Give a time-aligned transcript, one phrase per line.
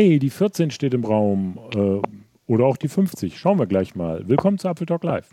[0.00, 2.00] Hey, die 14 steht im Raum äh,
[2.46, 3.36] oder auch die 50.
[3.36, 4.28] Schauen wir gleich mal.
[4.28, 5.28] Willkommen zu Apple Talk Live.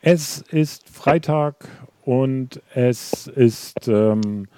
[0.00, 1.68] Es ist Freitag
[2.06, 4.48] und es ist ähm,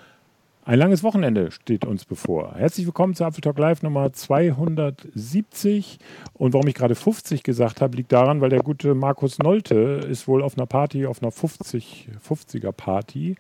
[0.70, 2.54] ein langes Wochenende steht uns bevor.
[2.54, 5.98] Herzlich willkommen zu Apfel Talk Live Nummer 270.
[6.34, 9.74] Und warum ich gerade 50 gesagt habe, liegt daran, weil der gute Markus Nolte
[10.08, 13.34] ist wohl auf einer Party, auf einer 50, 50er Party.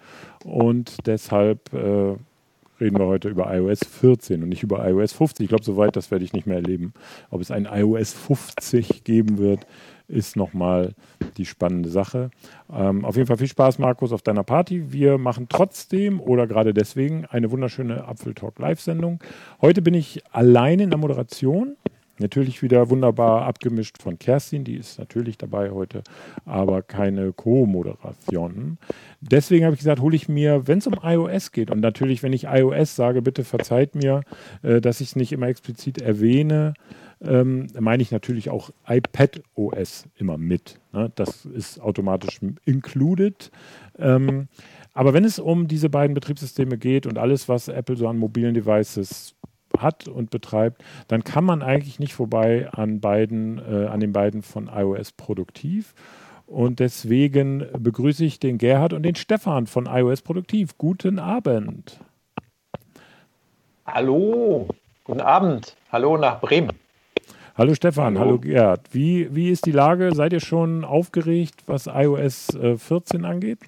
[0.44, 2.16] Und deshalb äh,
[2.80, 5.44] reden wir heute über iOS 14 und nicht über iOS 50.
[5.44, 6.94] Ich glaube, soweit, das werde ich nicht mehr erleben.
[7.30, 9.68] Ob es ein iOS 50 geben wird,
[10.10, 10.94] ist nochmal
[11.36, 12.30] die spannende Sache.
[12.72, 14.92] Ähm, auf jeden Fall viel Spaß, Markus, auf deiner Party.
[14.92, 19.22] Wir machen trotzdem oder gerade deswegen eine wunderschöne Apfeltalk Live-Sendung.
[19.60, 21.76] Heute bin ich allein in der Moderation.
[22.20, 26.02] Natürlich wieder wunderbar abgemischt von Kerstin, die ist natürlich dabei heute,
[26.44, 28.78] aber keine Co-Moderation.
[29.20, 32.34] Deswegen habe ich gesagt, hole ich mir, wenn es um iOS geht, und natürlich, wenn
[32.34, 34.22] ich iOS sage, bitte verzeiht mir,
[34.62, 36.74] äh, dass ich es nicht immer explizit erwähne,
[37.22, 40.78] ähm, meine ich natürlich auch iPad OS immer mit.
[40.92, 41.12] Ne?
[41.14, 43.50] Das ist automatisch included.
[43.98, 44.48] Ähm,
[44.92, 48.54] aber wenn es um diese beiden Betriebssysteme geht und alles, was Apple so an mobilen
[48.54, 49.34] Devices
[49.82, 54.42] hat und betreibt, dann kann man eigentlich nicht vorbei an beiden, äh, an den beiden
[54.42, 55.94] von iOS Produktiv.
[56.46, 60.76] Und deswegen begrüße ich den Gerhard und den Stefan von iOS Produktiv.
[60.78, 62.00] Guten Abend.
[63.86, 64.68] Hallo,
[65.04, 65.76] guten Abend.
[65.92, 66.72] Hallo nach Bremen.
[67.56, 68.80] Hallo Stefan, hallo, hallo Gerhard.
[68.92, 70.14] Wie, wie ist die Lage?
[70.14, 73.58] Seid ihr schon aufgeregt, was iOS äh, 14 angeht?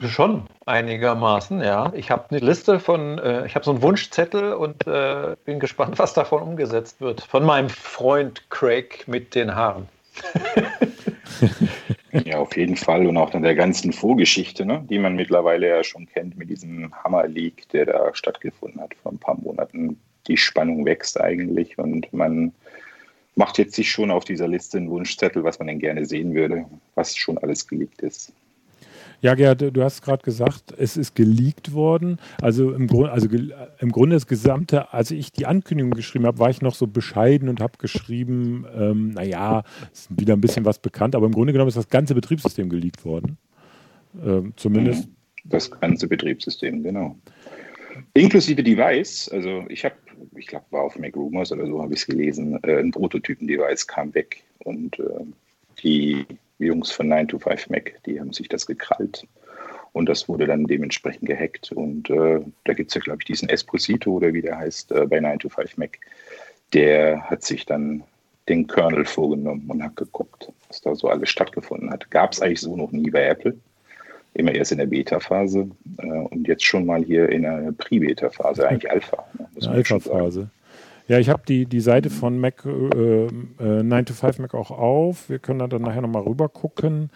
[0.00, 1.92] Schon einigermaßen, ja.
[1.94, 5.98] Ich habe eine Liste von, äh, ich habe so einen Wunschzettel und äh, bin gespannt,
[5.98, 7.20] was davon umgesetzt wird.
[7.20, 9.88] Von meinem Freund Craig mit den Haaren.
[12.24, 13.06] ja, auf jeden Fall.
[13.06, 16.92] Und auch dann der ganzen Vorgeschichte, ne, die man mittlerweile ja schon kennt mit diesem
[17.04, 20.00] Hammer-Leak, der da stattgefunden hat vor ein paar Monaten.
[20.26, 22.52] Die Spannung wächst eigentlich und man
[23.36, 26.64] macht jetzt sich schon auf dieser Liste einen Wunschzettel, was man denn gerne sehen würde,
[26.94, 28.32] was schon alles geleakt ist.
[29.24, 32.18] Ja, Gerhard, du hast gerade gesagt, es ist geleakt worden.
[32.42, 33.26] Also im, Grund, also
[33.78, 37.48] im Grunde das gesamte, als ich die Ankündigung geschrieben habe, war ich noch so bescheiden
[37.48, 41.70] und habe geschrieben, ähm, naja, ist wieder ein bisschen was bekannt, aber im Grunde genommen
[41.70, 43.38] ist das ganze Betriebssystem geleakt worden.
[44.22, 45.08] Ähm, zumindest.
[45.08, 45.14] Mhm.
[45.44, 47.16] Das ganze Betriebssystem, genau.
[48.12, 49.94] Inklusive Device, also ich habe,
[50.36, 53.86] ich glaube, war auf Mac Rumors oder so, habe ich es gelesen, äh, ein Prototypen-Device
[53.86, 55.24] kam weg und äh,
[55.82, 56.26] die
[56.58, 59.26] Jungs von 9 to 5 Mac, die haben sich das gekrallt.
[59.92, 61.70] Und das wurde dann dementsprechend gehackt.
[61.72, 65.06] Und äh, da gibt es ja, glaube ich, diesen Esposito oder wie der heißt äh,
[65.06, 65.98] bei 9 to 5 Mac.
[66.72, 68.02] Der hat sich dann
[68.48, 72.10] den Kernel vorgenommen und hat geguckt, was da so alles stattgefunden hat.
[72.10, 73.56] Gab es eigentlich so noch nie bei Apple.
[74.34, 78.90] Immer erst in der Beta-Phase äh, und jetzt schon mal hier in der Pre-Beta-Phase, eigentlich
[78.90, 79.24] Alpha.
[79.38, 80.50] Ne, Alpha-Phase.
[81.06, 84.70] Ja, ich habe die, die Seite von Mac äh, äh, 9 to 5 Mac auch
[84.70, 85.28] auf.
[85.28, 87.10] Wir können dann nachher nochmal rüber gucken.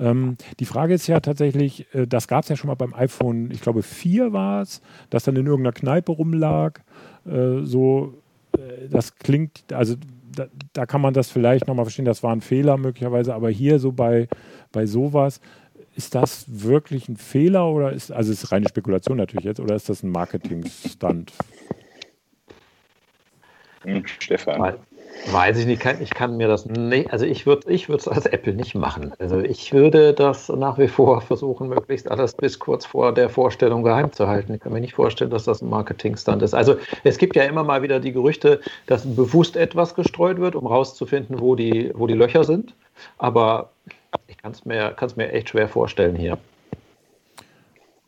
[0.00, 3.52] Ähm, die Frage ist ja tatsächlich, äh, das gab es ja schon mal beim iPhone,
[3.52, 6.80] ich glaube 4 war es, das dann in irgendeiner Kneipe rumlag.
[7.26, 8.14] Äh, so,
[8.56, 9.94] äh, das klingt, also
[10.34, 13.78] da, da, kann man das vielleicht nochmal verstehen, das war ein Fehler möglicherweise, aber hier
[13.78, 14.28] so bei,
[14.72, 15.40] bei sowas,
[15.94, 19.88] ist das wirklich ein Fehler oder ist, also ist reine Spekulation natürlich jetzt, oder ist
[19.88, 21.32] das ein Marketing-Stunt?
[23.88, 24.74] Hm, Stefan.
[25.32, 28.54] Weiß ich nicht, ich kann mir das nicht, also ich würde ich es als Apple
[28.54, 29.12] nicht machen.
[29.18, 33.82] Also ich würde das nach wie vor versuchen, möglichst alles bis kurz vor der Vorstellung
[33.82, 34.54] geheim zu halten.
[34.54, 36.54] Ich kann mir nicht vorstellen, dass das ein Marketingstand ist.
[36.54, 40.66] Also es gibt ja immer mal wieder die Gerüchte, dass bewusst etwas gestreut wird, um
[40.66, 42.74] rauszufinden, wo die, wo die Löcher sind.
[43.18, 43.70] Aber
[44.28, 46.38] ich kann es mir, mir echt schwer vorstellen hier.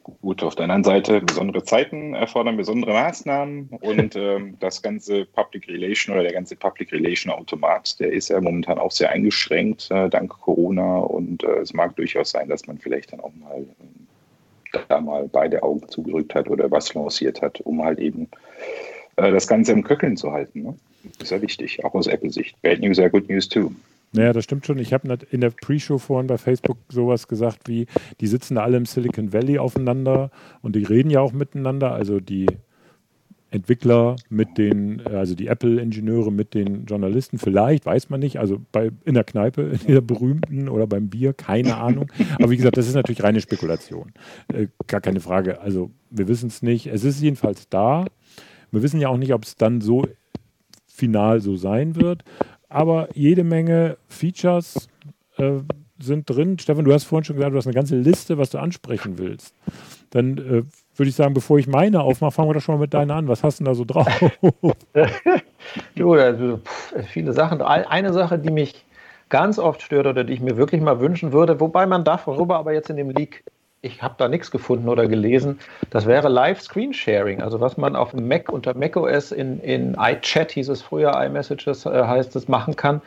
[0.03, 5.69] Gut, auf der anderen Seite, besondere Zeiten erfordern besondere Maßnahmen und ähm, das ganze Public
[5.69, 10.09] Relation oder der ganze Public Relation Automat, der ist ja momentan auch sehr eingeschränkt äh,
[10.09, 14.79] dank Corona und äh, es mag durchaus sein, dass man vielleicht dann auch mal äh,
[14.89, 18.29] da mal beide Augen zugerückt hat oder was lanciert hat, um halt eben
[19.17, 20.63] äh, das Ganze im Köckeln zu halten.
[20.63, 20.75] Ne?
[21.19, 22.61] Das ist ja wichtig, auch aus Apple-Sicht.
[22.63, 23.71] Bad News are good news too.
[24.13, 24.79] Naja, das stimmt schon.
[24.79, 27.87] Ich habe in der Pre-Show vorhin bei Facebook sowas gesagt wie,
[28.21, 30.31] die sitzen alle im Silicon Valley aufeinander
[30.63, 31.93] und die reden ja auch miteinander.
[31.93, 32.47] Also die
[33.53, 38.91] Entwickler mit den, also die Apple-Ingenieure mit den Journalisten, vielleicht, weiß man nicht, also bei,
[39.05, 42.11] in der Kneipe, in der berühmten oder beim Bier, keine Ahnung.
[42.37, 44.13] Aber wie gesagt, das ist natürlich reine Spekulation.
[44.53, 45.61] Äh, gar keine Frage.
[45.61, 46.87] Also wir wissen es nicht.
[46.87, 48.07] Es ist jedenfalls da.
[48.71, 50.07] Wir wissen ja auch nicht, ob es dann so
[50.87, 52.25] final so sein wird.
[52.71, 54.89] Aber jede Menge Features
[55.37, 55.59] äh,
[55.99, 56.59] sind drin.
[56.59, 59.55] Stefan, du hast vorhin schon gesagt, du hast eine ganze Liste, was du ansprechen willst.
[60.11, 60.63] Dann äh,
[60.97, 63.29] würde ich sagen, bevor ich meine aufmache, fangen wir doch schon mal mit deiner an.
[63.29, 64.07] Was hast du da so drauf?
[65.97, 66.61] du, also,
[67.09, 67.61] viele Sachen.
[67.61, 68.85] Eine Sache, die mich
[69.29, 72.73] ganz oft stört oder die ich mir wirklich mal wünschen würde, wobei man darüber aber
[72.73, 73.45] jetzt in dem Leak
[73.83, 75.59] ich habe da nichts gefunden oder gelesen.
[75.89, 79.97] Das wäre Live Screen Sharing, also was man auf dem Mac unter macOS in, in
[79.99, 83.01] iChat hieß es früher, iMessages äh, heißt es, machen kann,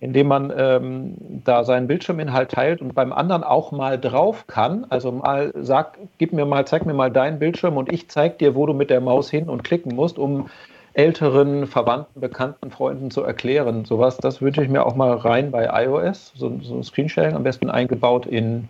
[0.00, 1.14] indem man ähm,
[1.44, 4.86] da seinen Bildschirminhalt teilt und beim anderen auch mal drauf kann.
[4.90, 8.54] Also mal sag, gib mir mal, zeig mir mal deinen Bildschirm und ich zeig dir,
[8.54, 10.50] wo du mit der Maus hin und klicken musst, um
[10.94, 13.84] älteren, Verwandten, Bekannten, Freunden zu erklären.
[13.86, 16.32] Sowas, das wünsche ich mir auch mal rein bei iOS.
[16.36, 18.68] So, so ein Screensharing am besten eingebaut in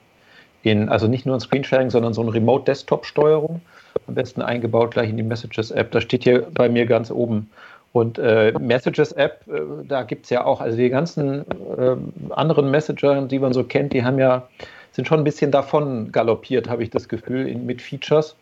[0.63, 3.61] in, also nicht nur ein Screensharing, sondern so eine Remote-Desktop-Steuerung,
[4.07, 5.91] am besten eingebaut gleich in die Messages-App.
[5.91, 7.51] Das steht hier bei mir ganz oben.
[7.93, 11.45] Und äh, Messages-App, äh, da gibt es ja auch, also die ganzen
[11.77, 11.97] äh,
[12.31, 14.49] anderen Messenger, die man so kennt, die haben ja,
[14.93, 18.37] sind schon ein bisschen davon galoppiert, habe ich das Gefühl, in, mit Features.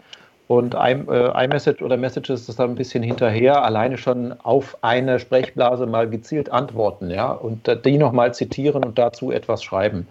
[0.46, 5.86] Und äh, iMessage oder Messages ist da ein bisschen hinterher, alleine schon auf eine Sprechblase
[5.86, 10.08] mal gezielt antworten, ja, und die nochmal zitieren und dazu etwas schreiben.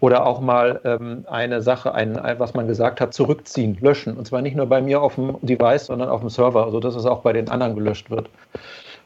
[0.00, 4.16] Oder auch mal ähm, eine Sache, ein, ein, was man gesagt hat, zurückziehen, löschen.
[4.16, 7.06] Und zwar nicht nur bei mir auf dem Device, sondern auf dem Server, sodass es
[7.06, 8.28] auch bei den anderen gelöscht wird.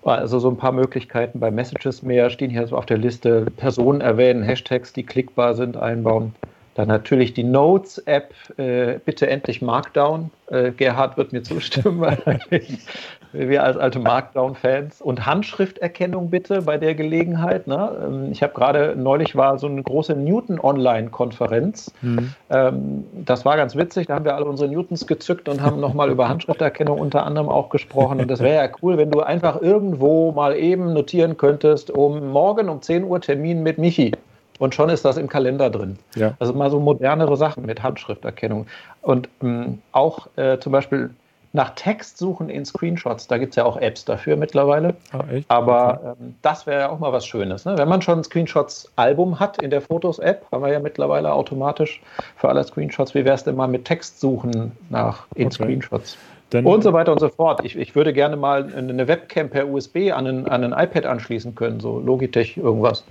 [0.05, 3.47] Also so ein paar Möglichkeiten bei Messages mehr stehen hier auf der Liste.
[3.57, 6.35] Personen erwähnen, Hashtags, die klickbar sind, einbauen.
[6.79, 10.31] Dann natürlich die Notes-App, äh, bitte endlich Markdown.
[10.47, 12.17] Äh, Gerhard wird mir zustimmen,
[13.33, 15.01] wir als alte Markdown-Fans.
[15.01, 17.67] Und Handschrifterkennung bitte bei der Gelegenheit.
[17.67, 17.91] Ne?
[18.05, 21.93] Ähm, ich habe gerade, neulich war so eine große Newton-Online-Konferenz.
[22.03, 22.35] Mhm.
[22.51, 26.11] Ähm, das war ganz witzig, da haben wir alle unsere Newtons gezückt und haben nochmal
[26.11, 28.21] über Handschrifterkennung unter anderem auch gesprochen.
[28.21, 32.69] Und das wäre ja cool, wenn du einfach irgendwo mal eben notieren könntest, um morgen
[32.69, 34.13] um 10 Uhr Termin mit Michi
[34.59, 35.99] und schon ist das im Kalender drin.
[36.15, 36.35] Ja.
[36.39, 38.67] Also mal so modernere Sachen mit Handschrifterkennung.
[39.03, 41.11] Und ähm, auch äh, zum Beispiel
[41.53, 44.95] nach Text suchen in Screenshots, da gibt es ja auch Apps dafür mittlerweile.
[45.13, 47.65] Ah, Aber ähm, das wäre ja auch mal was Schönes.
[47.65, 47.79] Ne?
[47.79, 52.03] Wenn man schon ein Screenshots-Album hat in der Fotos-App, haben wir ja mittlerweile automatisch
[52.37, 55.55] für alle Screenshots, wie wäre es denn mal mit Text suchen nach in okay.
[55.55, 56.19] Screenshots?
[56.51, 57.63] Dann, und so weiter und so fort.
[57.65, 61.55] Ich, ich würde gerne mal eine Webcam per USB an ein, an ein iPad anschließen
[61.55, 63.05] können, so Logitech irgendwas.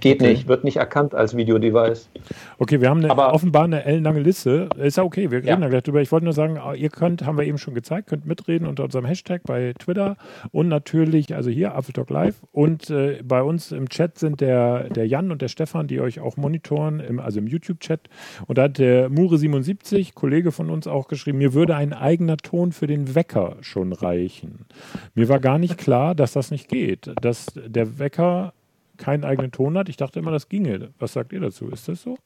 [0.00, 0.32] Geht okay.
[0.32, 2.10] nicht, wird nicht erkannt als Videodevice.
[2.58, 4.68] Okay, wir haben eine, Aber, offenbar eine ellenlange Liste.
[4.76, 5.56] Ist ja okay, wir reden ja.
[5.56, 6.00] da gleich drüber.
[6.00, 9.04] Ich wollte nur sagen, ihr könnt, haben wir eben schon gezeigt, könnt mitreden unter unserem
[9.04, 10.16] Hashtag bei Twitter
[10.52, 12.36] und natürlich, also hier, Apfeltalk Live.
[12.52, 16.20] Und äh, bei uns im Chat sind der, der Jan und der Stefan, die euch
[16.20, 18.08] auch monitoren, im, also im YouTube-Chat.
[18.46, 22.72] Und da hat der Mure77, Kollege von uns, auch geschrieben, mir würde ein eigener Ton
[22.72, 24.66] für den Wecker schon reichen.
[25.14, 27.10] Mir war gar nicht klar, dass das nicht geht.
[27.20, 28.52] Dass der Wecker
[28.98, 29.88] keinen eigenen Ton hat.
[29.88, 30.90] Ich dachte immer, das ginge.
[30.98, 31.68] Was sagt ihr dazu?
[31.70, 32.18] Ist das so?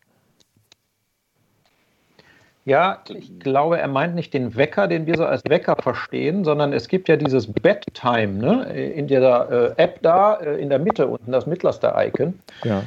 [2.64, 6.72] Ja, ich glaube, er meint nicht den Wecker, den wir so als Wecker verstehen, sondern
[6.72, 8.72] es gibt ja dieses Bedtime ne?
[8.72, 12.38] in der äh, App da, äh, in der Mitte unten, das mittlerste Icon.
[12.62, 12.84] Ja.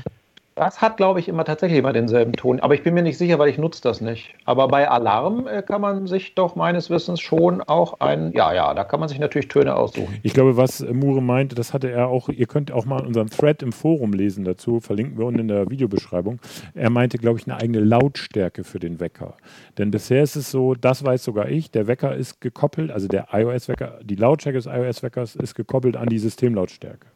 [0.55, 2.61] Das hat, glaube ich, immer tatsächlich immer denselben Ton.
[2.61, 4.33] Aber ich bin mir nicht sicher, weil ich nutze das nicht.
[4.45, 8.73] Aber bei Alarm äh, kann man sich doch meines Wissens schon auch ein, ja, ja,
[8.73, 10.17] da kann man sich natürlich Töne aussuchen.
[10.23, 13.63] Ich glaube, was Mure meinte, das hatte er auch, ihr könnt auch mal unseren Thread
[13.63, 16.39] im Forum lesen dazu, verlinken wir unten in der Videobeschreibung.
[16.73, 19.35] Er meinte, glaube ich, eine eigene Lautstärke für den Wecker.
[19.77, 23.27] Denn bisher ist es so, das weiß sogar ich, der Wecker ist gekoppelt, also der
[23.33, 27.07] iOS-Wecker, die Lautstärke des iOS-Weckers ist gekoppelt an die Systemlautstärke.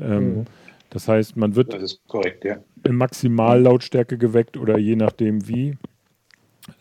[0.00, 0.44] Ähm, mhm.
[0.92, 1.74] Das heißt, man wird
[2.06, 2.58] korrekt, ja.
[2.86, 5.78] in Maximallautstärke geweckt oder je nachdem wie.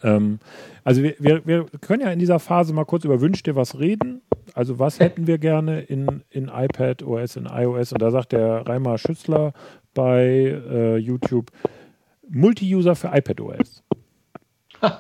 [0.04, 0.40] Ähm,
[0.84, 3.80] also wir, wir, wir, können ja in dieser Phase mal kurz über Wünsch dir was
[3.80, 4.22] reden.
[4.54, 7.94] Also was hätten wir gerne in, in iPad OS, in iOS?
[7.94, 9.54] Und da sagt der Reimer Schützler
[9.94, 10.26] bei
[10.70, 11.50] äh, YouTube,
[12.28, 13.84] Multi-User für iPad OS.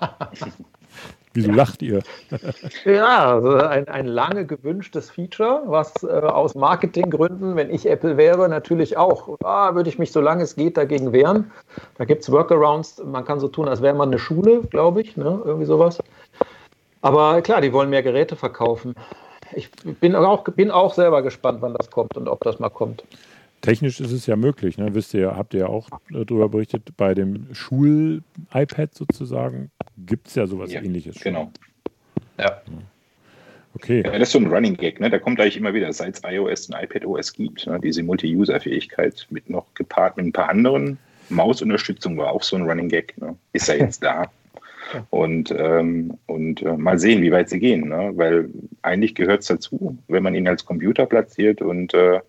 [1.33, 2.01] Wieso lacht ihr?
[2.85, 8.49] ja, also ein, ein lange gewünschtes Feature, was äh, aus Marketinggründen, wenn ich Apple wäre,
[8.49, 11.51] natürlich auch, ah, würde ich mich, solange es geht, dagegen wehren.
[11.97, 15.15] Da gibt es Workarounds, man kann so tun, als wäre man eine Schule, glaube ich,
[15.15, 15.41] ne?
[15.45, 15.99] irgendwie sowas.
[17.01, 18.93] Aber klar, die wollen mehr Geräte verkaufen.
[19.53, 23.03] Ich bin auch, bin auch selber gespannt, wann das kommt und ob das mal kommt.
[23.61, 24.93] Technisch ist es ja möglich, ne?
[24.95, 30.47] Wisst ihr, habt ihr ja auch darüber berichtet, bei dem Schul-iPad sozusagen gibt es ja
[30.47, 31.15] sowas ja, ähnliches.
[31.15, 31.23] Schon.
[31.23, 31.51] Genau.
[32.39, 32.61] Ja.
[33.75, 34.03] Okay.
[34.03, 35.09] Ja, das ist so ein Running Gag, ne?
[35.09, 37.79] Da kommt eigentlich immer wieder, seit es iOS und iPadOS gibt, ne?
[37.81, 40.97] diese Multi-User-Fähigkeit mit noch gepaart mit ein paar anderen.
[41.29, 43.17] Mausunterstützung war auch so ein Running Gag.
[43.17, 43.35] Ne?
[43.53, 44.29] Ist ja jetzt da.
[45.09, 47.87] Und, ähm, und äh, mal sehen, wie weit sie gehen.
[47.87, 48.11] Ne?
[48.15, 48.49] Weil
[48.81, 51.61] eigentlich gehört es dazu, wenn man ihn als Computer platziert.
[51.61, 52.19] Und äh,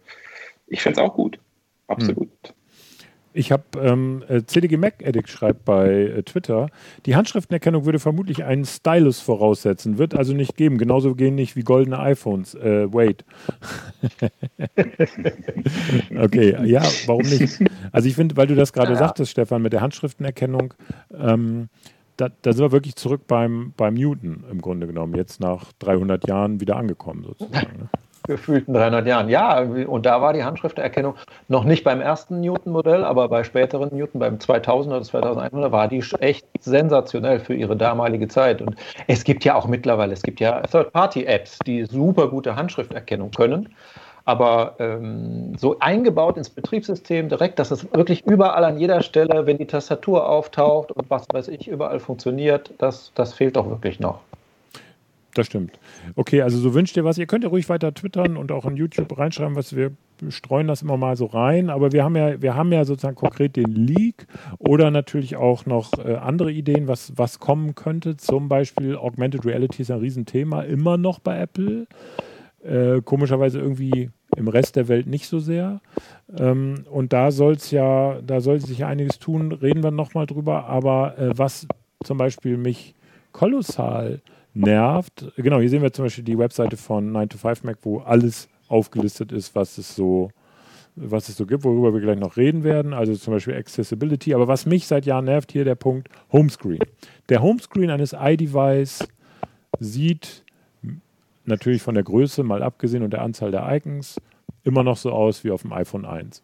[0.73, 1.39] ich finde es auch gut.
[1.87, 2.29] Absolut.
[2.45, 2.55] Hm.
[3.35, 6.69] Ich habe ähm, äh, CDG Mac Addict schreibt bei äh, Twitter,
[7.07, 11.63] die Handschriftenerkennung würde vermutlich einen Stylus voraussetzen, wird also nicht geben, genauso gehen nicht wie
[11.63, 12.55] goldene iPhones.
[12.55, 13.25] Äh, wait.
[16.19, 17.59] okay, ja, warum nicht?
[17.91, 18.99] Also ich finde, weil du das gerade ja.
[18.99, 20.75] sagtest, Stefan, mit der Handschriftenerkennung,
[21.19, 21.69] ähm,
[22.19, 26.29] da, da, sind wir wirklich zurück beim, beim Newton im Grunde genommen, jetzt nach 300
[26.29, 27.79] Jahren wieder angekommen sozusagen.
[27.79, 27.89] Ne?
[28.25, 29.29] Gefühlten 300 Jahren.
[29.29, 31.15] Ja, und da war die Handschrifterkennung
[31.49, 36.03] noch nicht beim ersten Newton-Modell, aber bei späteren Newton, beim 2000 oder 2100, war die
[36.21, 38.63] echt sensationell für ihre damalige Zeit.
[38.63, 38.77] Und
[39.07, 43.69] es gibt ja auch mittlerweile, es gibt ja Third-Party-Apps, die super gute Handschrifterkennung können.
[44.25, 49.59] Aber ähm, so eingebaut ins Betriebssystem direkt, dass es wirklich überall an jeder Stelle, wenn
[49.59, 54.21] die Tastatur auftaucht und was weiß ich, überall funktioniert, das, das fehlt doch wirklich noch.
[55.35, 55.79] Das stimmt.
[56.15, 57.17] Okay, also so wünscht ihr was.
[57.17, 59.93] Ihr könnt ja ruhig weiter twittern und auch in YouTube reinschreiben, was wir
[60.29, 61.71] streuen das immer mal so rein.
[61.71, 64.27] Aber wir haben ja, wir haben ja sozusagen konkret den Leak
[64.59, 68.17] oder natürlich auch noch äh, andere Ideen, was, was kommen könnte.
[68.19, 71.87] Zum Beispiel Augmented Reality ist ein Riesenthema, immer noch bei Apple.
[72.63, 75.81] Äh, komischerweise irgendwie im Rest der Welt nicht so sehr.
[76.39, 80.27] Ähm, und da soll es ja, da soll sich ja einiges tun, reden wir nochmal
[80.27, 80.67] drüber.
[80.67, 81.67] Aber äh, was
[82.05, 82.95] zum Beispiel mich
[83.33, 84.21] kolossal
[84.55, 85.33] nervt.
[85.37, 89.79] Genau, hier sehen wir zum Beispiel die Webseite von 9to5Mac, wo alles aufgelistet ist, was
[89.79, 90.31] es so
[90.95, 94.35] was es so gibt, worüber wir gleich noch reden werden, also zum Beispiel Accessibility.
[94.35, 96.81] Aber was mich seit Jahren nervt, hier der Punkt Homescreen.
[97.29, 99.09] Der Homescreen eines iDevice
[99.81, 100.45] sieht
[101.45, 104.21] natürlich von der Größe mal abgesehen und der Anzahl der Icons
[104.65, 106.43] immer noch so aus wie auf dem iPhone 1.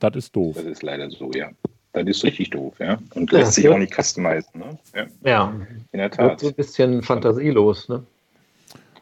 [0.00, 0.56] Das ist doof.
[0.56, 1.50] Das ist leider so, ja.
[1.94, 2.98] Das ist richtig doof, ja.
[3.14, 4.78] Und lässt ja, sich auch nicht customizen, ne?
[4.94, 5.06] Ja.
[5.22, 5.54] ja.
[5.92, 6.30] In der Tat.
[6.30, 8.04] Wird so ein bisschen fantasielos, ne?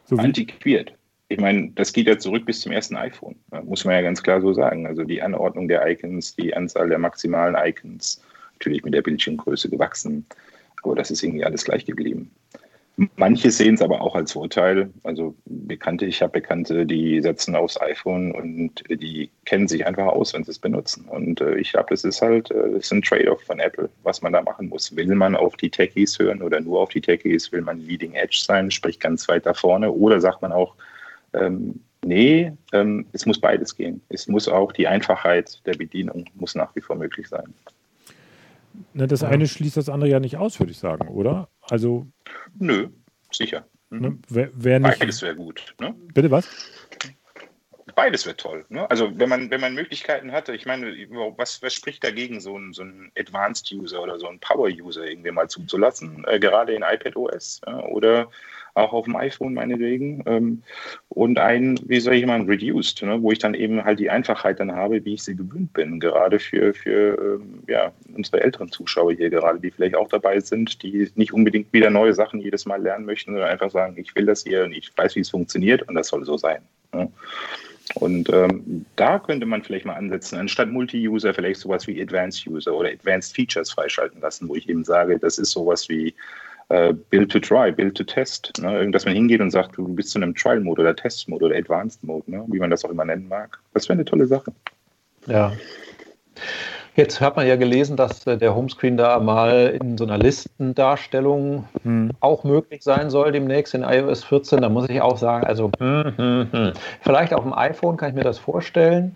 [0.05, 0.93] So Antiquiert.
[1.29, 3.63] Ich meine, das geht ja zurück bis zum ersten iPhone, ne?
[3.63, 4.85] muss man ja ganz klar so sagen.
[4.85, 8.21] Also die Anordnung der Icons, die Anzahl der maximalen Icons,
[8.53, 10.27] natürlich mit der Bildschirmgröße gewachsen,
[10.83, 12.29] aber das ist irgendwie alles gleich geblieben.
[13.15, 14.91] Manche sehen es aber auch als Vorteil.
[15.03, 20.33] Also Bekannte, ich habe Bekannte, die setzen aufs iPhone und die kennen sich einfach aus,
[20.33, 21.05] wenn sie es benutzen.
[21.05, 24.21] Und äh, ich glaube, das ist halt, äh, das ist ein Trade-off von Apple, was
[24.21, 24.95] man da machen muss.
[24.95, 27.51] Will man auf die Techies hören oder nur auf die Techies?
[27.51, 29.91] Will man Leading Edge sein, sprich ganz weit da vorne?
[29.91, 30.75] Oder sagt man auch,
[31.33, 34.03] ähm, nee, ähm, es muss beides gehen.
[34.09, 37.55] Es muss auch die Einfachheit der Bedienung muss nach wie vor möglich sein.
[38.93, 41.49] Ne, das eine schließt das andere ja nicht aus, würde ich sagen, oder?
[41.61, 42.07] Also.
[42.57, 42.89] Nö,
[43.31, 43.65] sicher.
[43.89, 43.99] Mhm.
[43.99, 45.75] Ne, wer, wer nicht, Beides wäre gut.
[45.79, 45.95] Ne?
[46.13, 46.47] Bitte was?
[47.95, 48.65] Beides wäre toll.
[48.69, 48.89] Ne?
[48.89, 50.87] Also wenn man, wenn man Möglichkeiten hatte, ich meine,
[51.37, 52.83] was, was spricht dagegen, so einen so
[53.17, 57.61] Advanced User oder so einen Power User irgendwie mal zuzulassen, äh, gerade in iPad OS
[57.67, 57.83] ja?
[57.85, 58.29] oder
[58.75, 60.23] auch auf dem iPhone meinetwegen.
[60.25, 60.63] Ähm,
[61.09, 64.59] und ein, wie soll ich mal, Reduced, ne, wo ich dann eben halt die Einfachheit
[64.59, 69.13] dann habe, wie ich sie gewöhnt bin, gerade für, für ähm, ja, unsere älteren Zuschauer
[69.13, 72.81] hier gerade, die vielleicht auch dabei sind, die nicht unbedingt wieder neue Sachen jedes Mal
[72.81, 75.87] lernen möchten, sondern einfach sagen, ich will das hier und ich weiß, wie es funktioniert
[75.87, 76.61] und das soll so sein.
[76.93, 77.11] Ne.
[77.95, 82.73] Und ähm, da könnte man vielleicht mal ansetzen, anstatt Multi-User vielleicht sowas wie Advanced User
[82.73, 86.13] oder Advanced Features freischalten lassen, wo ich eben sage, das ist sowas wie
[86.73, 88.51] äh, Build to Try, Build to Test.
[88.59, 88.89] Ne?
[88.91, 92.43] Dass man hingeht und sagt, du bist zu einem Trial-Mode oder Test-Mode oder Advanced-Mode, ne?
[92.47, 93.59] wie man das auch immer nennen mag.
[93.73, 94.51] Das wäre eine tolle Sache.
[95.27, 95.53] Ja.
[96.95, 101.67] Jetzt hat man ja gelesen, dass äh, der Homescreen da mal in so einer Listendarstellung
[101.83, 102.11] hm.
[102.19, 104.61] auch möglich sein soll demnächst in iOS 14.
[104.61, 106.73] Da muss ich auch sagen, also hm, hm, hm.
[107.01, 109.15] vielleicht auf dem iPhone kann ich mir das vorstellen.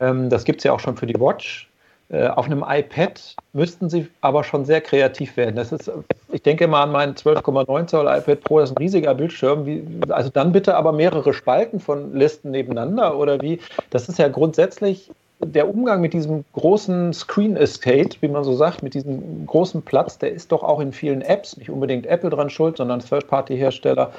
[0.00, 1.68] Ähm, das gibt es ja auch schon für die Watch.
[2.12, 5.56] Äh, auf einem iPad müssten sie aber schon sehr kreativ werden.
[5.56, 5.90] Das ist,
[6.30, 9.64] ich denke mal an meinen 12,9 Zoll iPad Pro, das ist ein riesiger Bildschirm.
[9.64, 13.60] Wie, also dann bitte aber mehrere Spalten von Listen nebeneinander oder wie?
[13.90, 18.82] Das ist ja grundsätzlich der Umgang mit diesem großen Screen Estate, wie man so sagt,
[18.82, 22.50] mit diesem großen Platz, der ist doch auch in vielen Apps, nicht unbedingt Apple dran
[22.50, 24.12] schuld, sondern Third-Party-Hersteller,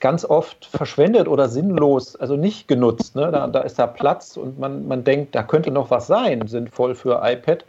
[0.00, 3.16] ganz oft verschwendet oder sinnlos, also nicht genutzt.
[3.16, 3.30] Ne?
[3.32, 6.94] Da, da ist da Platz und man, man denkt, da könnte noch was sein, sinnvoll
[6.94, 7.64] für iPad.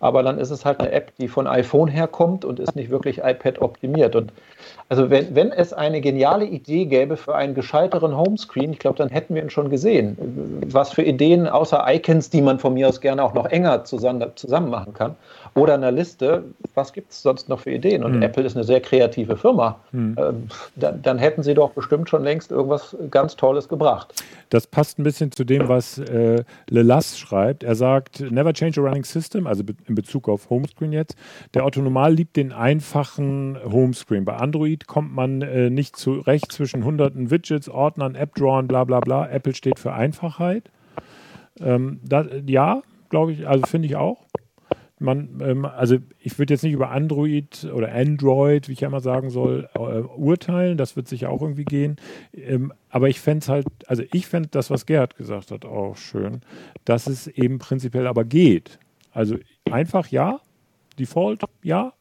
[0.00, 3.18] Aber dann ist es halt eine App, die von iPhone herkommt und ist nicht wirklich
[3.18, 4.14] iPad optimiert.
[4.14, 4.32] Und
[4.90, 9.08] also wenn, wenn es eine geniale Idee gäbe für einen gescheiteren Homescreen, ich glaube, dann
[9.08, 10.62] hätten wir ihn schon gesehen.
[10.66, 14.22] Was für Ideen außer Icons, die man von mir aus gerne auch noch enger zusammen,
[14.34, 15.16] zusammen machen kann.
[15.54, 16.44] Oder einer Liste,
[16.74, 18.02] was gibt es sonst noch für Ideen?
[18.02, 18.22] Und mhm.
[18.22, 19.78] Apple ist eine sehr kreative Firma.
[19.92, 20.16] Mhm.
[20.18, 24.24] Ähm, dann, dann, hätten sie doch bestimmt schon längst irgendwas ganz Tolles gebracht.
[24.50, 27.62] Das passt ein bisschen zu dem, was äh, Lelas schreibt.
[27.62, 31.16] Er sagt, never change a running system, also in Bezug auf Homescreen jetzt.
[31.54, 34.24] Der Otto Normal liebt den einfachen Homescreen.
[34.24, 39.28] Bei Android kommt man äh, nicht zurecht zwischen hunderten Widgets, Ordnern, App-Drawern, bla bla bla.
[39.28, 40.70] Apple steht für Einfachheit.
[41.60, 44.24] Ähm, das, ja, glaube ich, also finde ich auch.
[45.00, 49.00] Man, ähm, also ich würde jetzt nicht über Android oder Android, wie ich ja immer
[49.00, 50.78] sagen soll, äh, urteilen.
[50.78, 51.96] Das wird sicher auch irgendwie gehen.
[52.32, 55.96] Ähm, aber ich fände es halt, also ich fände das, was Gerhard gesagt hat, auch
[55.96, 56.42] schön,
[56.84, 58.78] dass es eben prinzipiell aber geht.
[59.10, 59.36] Also
[59.70, 60.40] einfach ja,
[60.98, 61.92] Default ja,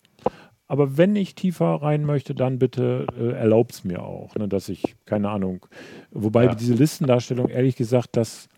[0.68, 4.70] aber wenn ich tiefer rein möchte, dann bitte äh, erlaubt es mir auch, ne, dass
[4.70, 5.66] ich, keine Ahnung,
[6.12, 6.56] wobei ja.
[6.56, 8.50] diese Listendarstellung, ehrlich gesagt, das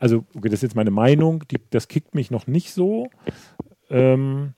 [0.00, 3.08] also okay, das ist jetzt meine Meinung, die, das kickt mich noch nicht so.
[3.90, 4.54] Ähm,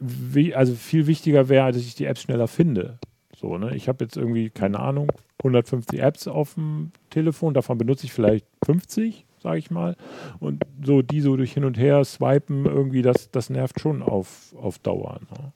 [0.00, 2.98] wie, also viel wichtiger wäre, dass ich die Apps schneller finde.
[3.36, 3.74] So, ne?
[3.74, 8.46] Ich habe jetzt irgendwie, keine Ahnung, 150 Apps auf dem Telefon, davon benutze ich vielleicht
[8.64, 9.96] 50, sage ich mal.
[10.40, 14.54] Und so die so durch hin und her swipen, irgendwie, das, das nervt schon auf,
[14.60, 15.20] auf Dauer.
[15.30, 15.52] Ne?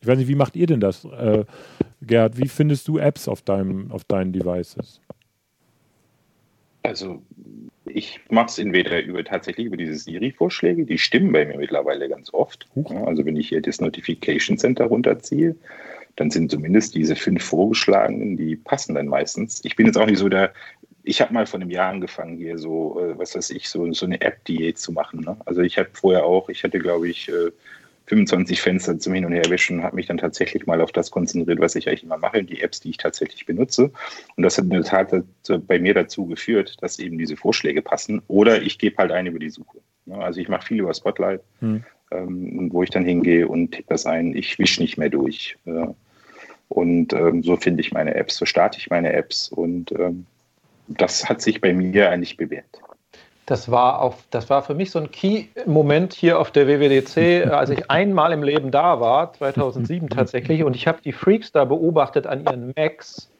[0.00, 1.44] Ich weiß nicht, wie macht ihr denn das, äh,
[2.02, 2.36] Gerd?
[2.36, 5.00] Wie findest du Apps auf, deinem, auf deinen Devices?
[6.82, 7.22] Also
[7.86, 12.32] ich mache es entweder über tatsächlich über diese Siri-Vorschläge, die stimmen bei mir mittlerweile ganz
[12.32, 12.66] oft.
[13.06, 15.54] Also wenn ich hier das Notification Center runterziehe,
[16.16, 19.60] dann sind zumindest diese fünf vorgeschlagenen, die passen dann meistens.
[19.64, 20.52] Ich bin jetzt auch nicht so der,
[21.02, 24.06] ich habe mal vor einem Jahr angefangen, hier so, äh, was weiß ich, so, so
[24.06, 25.20] eine App-Diät zu machen.
[25.20, 25.36] Ne?
[25.44, 27.50] Also ich habe vorher auch, ich hatte glaube ich äh,
[28.06, 31.74] 25 Fenster zum Hin- und Herwischen, habe mich dann tatsächlich mal auf das konzentriert, was
[31.74, 33.90] ich eigentlich immer mache, die Apps, die ich tatsächlich benutze.
[34.36, 35.12] Und das hat in der Tat
[35.66, 38.20] bei mir dazu geführt, dass eben diese Vorschläge passen.
[38.28, 39.78] Oder ich gebe halt ein über die Suche.
[40.10, 41.82] Also ich mache viel über Spotlight, hm.
[42.10, 44.36] ähm, wo ich dann hingehe und tippe das ein.
[44.36, 45.56] Ich wische nicht mehr durch.
[45.64, 45.86] Äh,
[46.68, 49.48] und ähm, so finde ich meine Apps, so starte ich meine Apps.
[49.48, 50.26] Und ähm,
[50.88, 52.80] das hat sich bei mir eigentlich bewährt.
[53.46, 57.70] Das war, auf, das war für mich so ein Key-Moment hier auf der WWDC, als
[57.70, 62.26] ich einmal im Leben da war, 2007 tatsächlich, und ich habe die Freaks da beobachtet
[62.26, 63.30] an ihren Macs.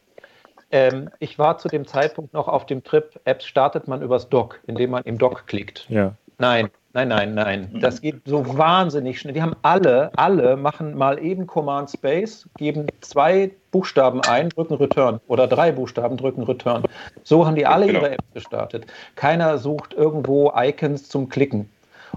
[0.70, 4.60] Ähm, ich war zu dem Zeitpunkt noch auf dem Trip, Apps startet man übers Dock,
[4.66, 5.86] indem man im Dock klickt.
[5.88, 6.14] Ja.
[6.38, 7.70] Nein, Nein, nein, nein.
[7.80, 9.34] Das geht so wahnsinnig schnell.
[9.34, 15.18] Die haben alle, alle machen mal eben Command Space, geben zwei Buchstaben ein, drücken Return
[15.26, 16.84] oder drei Buchstaben drücken Return.
[17.24, 17.98] So haben die alle genau.
[17.98, 18.86] ihre Apps gestartet.
[19.16, 21.68] Keiner sucht irgendwo Icons zum Klicken.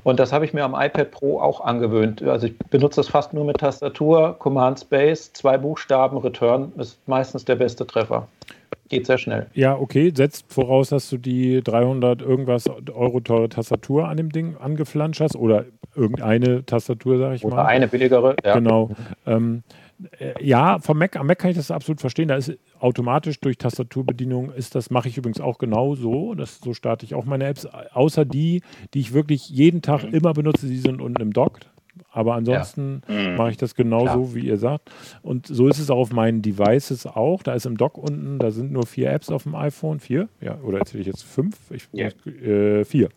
[0.03, 2.21] Und das habe ich mir am iPad Pro auch angewöhnt.
[2.21, 7.45] Also ich benutze das fast nur mit Tastatur, Command Space, zwei Buchstaben, Return ist meistens
[7.45, 8.27] der beste Treffer
[8.89, 9.47] geht sehr schnell.
[9.53, 10.11] Ja, okay.
[10.15, 15.35] Setzt voraus, dass du die 300 irgendwas Euro teure Tastatur an dem Ding angeflanscht hast
[15.35, 17.61] oder irgendeine Tastatur, sage ich oder mal.
[17.61, 18.53] Oder eine billigere, ja.
[18.53, 18.91] Genau.
[19.25, 19.63] Ähm,
[20.19, 22.27] äh, ja, vom Mac, am Mac kann ich das absolut verstehen.
[22.27, 26.35] Da ist automatisch durch Tastaturbedienung ist das, mache ich übrigens auch genau so.
[26.35, 28.61] Das, so starte ich auch meine Apps, außer die,
[28.93, 30.13] die ich wirklich jeden Tag mhm.
[30.13, 31.59] immer benutze, die sind unten im Dock.
[32.17, 33.13] Aber ansonsten ja.
[33.13, 33.35] mhm.
[33.35, 34.33] mache ich das genauso, Klar.
[34.33, 34.89] wie ihr sagt.
[35.21, 37.43] Und so ist es auch auf meinen Devices auch.
[37.43, 39.99] Da ist im Dock unten, da sind nur vier Apps auf dem iPhone.
[39.99, 40.27] Vier?
[40.41, 41.55] Ja, oder erzähle ich jetzt fünf?
[41.69, 42.07] Ich, ja.
[42.25, 43.09] äh, vier.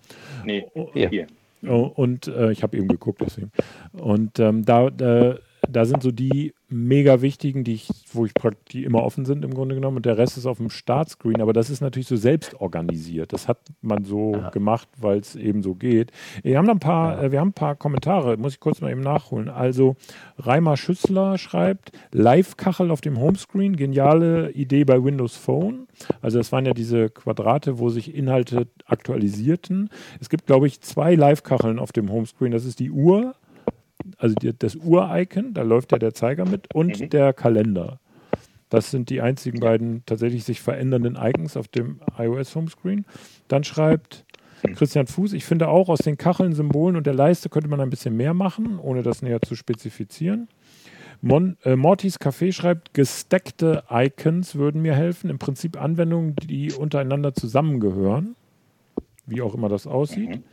[0.45, 1.29] Nee, oh, vier.
[1.67, 3.51] Oh, und äh, ich habe eben geguckt, deswegen.
[3.93, 5.37] Und ähm, da, da
[5.69, 8.33] da sind so die mega wichtigen, die ich, wo ich
[8.71, 11.41] die immer offen sind im Grunde genommen und der Rest ist auf dem Startscreen.
[11.41, 13.33] Aber das ist natürlich so selbst organisiert.
[13.33, 14.51] Das hat man so ja.
[14.51, 16.13] gemacht, weil es eben so geht.
[16.43, 17.23] Wir haben ein paar, ja.
[17.25, 19.49] äh, wir haben ein paar Kommentare, muss ich kurz mal eben nachholen.
[19.49, 19.97] Also
[20.39, 25.89] Reimer Schüssler schreibt, Live-Kachel auf dem Homescreen, geniale Idee bei Windows Phone.
[26.23, 29.91] Also das waren ja diese Quadrate, wo sich Inhalte aktualisierten.
[30.21, 32.53] Es gibt, glaube ich, zwei Live-Kacheln auf dem Homescreen.
[32.53, 33.35] Das ist die Uhr
[34.19, 37.11] also die, das Uhr-Icon, da läuft ja der Zeiger mit, und mhm.
[37.11, 37.99] der Kalender.
[38.69, 43.05] Das sind die einzigen beiden tatsächlich sich verändernden Icons auf dem iOS Homescreen.
[43.49, 44.25] Dann schreibt
[44.63, 44.75] mhm.
[44.75, 47.91] Christian Fuß, ich finde auch aus den Kacheln, Symbolen und der Leiste könnte man ein
[47.91, 50.49] bisschen mehr machen, ohne das näher zu spezifizieren.
[51.23, 55.29] Mon, äh, Mortys Café schreibt, gesteckte Icons würden mir helfen.
[55.29, 58.37] Im Prinzip Anwendungen, die untereinander zusammengehören.
[59.27, 60.37] Wie auch immer das aussieht.
[60.37, 60.45] Mhm.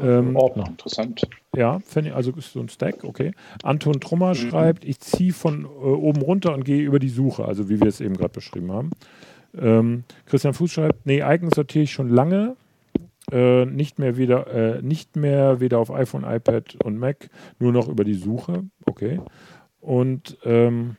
[0.00, 1.26] Ähm, Ordner, interessant.
[1.54, 1.80] Ja,
[2.14, 3.32] also ist so ein Stack, okay.
[3.62, 4.34] Anton Trummer mhm.
[4.34, 7.88] schreibt, ich ziehe von äh, oben runter und gehe über die Suche, also wie wir
[7.88, 8.90] es eben gerade beschrieben haben.
[9.56, 12.56] Ähm, Christian Fuß schreibt, nee, Icons sortiere ich schon lange.
[13.30, 17.88] Äh, nicht mehr wieder, äh, nicht mehr weder auf iPhone, iPad und Mac, nur noch
[17.88, 18.64] über die Suche.
[18.86, 19.20] Okay.
[19.80, 20.96] Und ähm,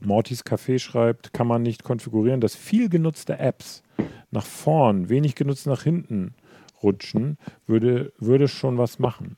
[0.00, 3.82] Mortys Café schreibt, kann man nicht konfigurieren, dass viel genutzte Apps
[4.30, 6.34] nach vorn, wenig genutzt nach hinten
[6.86, 9.36] rutschen, würde, würde schon was machen.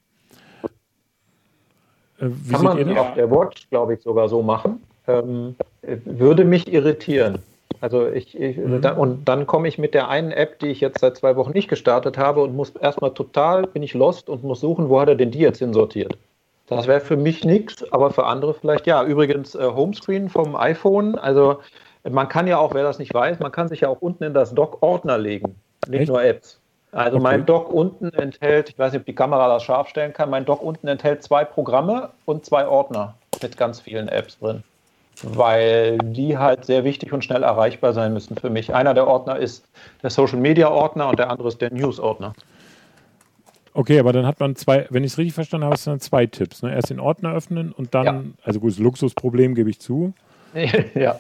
[2.19, 4.83] Äh, Kann man auf der Watch, glaube ich, sogar so machen.
[5.07, 7.39] Ähm, würde mich irritieren.
[7.81, 8.81] Also ich, ich mhm.
[8.83, 11.53] da, und dann komme ich mit der einen App, die ich jetzt seit zwei Wochen
[11.53, 15.09] nicht gestartet habe und muss erstmal total, bin ich lost und muss suchen, wo hat
[15.09, 16.19] er denn die jetzt hinsortiert.
[16.67, 19.03] Das wäre für mich nichts, aber für andere vielleicht ja.
[19.03, 21.61] Übrigens äh, Homescreen vom iPhone, also
[22.09, 24.35] man kann ja auch, wer das nicht weiß, man kann sich ja auch unten in
[24.35, 25.55] das Dock-Ordner legen,
[25.87, 26.09] nicht Echt?
[26.09, 26.61] nur Apps.
[26.93, 27.23] Also okay.
[27.23, 30.45] mein Dock unten enthält, ich weiß nicht, ob die Kamera das scharf stellen kann, mein
[30.45, 34.63] Dock unten enthält zwei Programme und zwei Ordner mit ganz vielen Apps drin.
[35.23, 38.73] Weil die halt sehr wichtig und schnell erreichbar sein müssen für mich.
[38.75, 39.67] Einer der Ordner ist
[40.03, 42.35] der Social Media Ordner und der andere ist der News Ordner.
[43.75, 46.63] Okay, aber dann hat man zwei, wenn ich es richtig verstanden habe, sind zwei Tipps.
[46.63, 46.75] Ne?
[46.75, 48.23] Erst den Ordner öffnen und dann, ja.
[48.45, 50.15] also gut, das Luxusproblem gebe ich zu.
[50.95, 51.17] ja.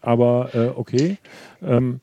[0.00, 1.16] Aber äh, okay.
[1.62, 2.00] Ähm,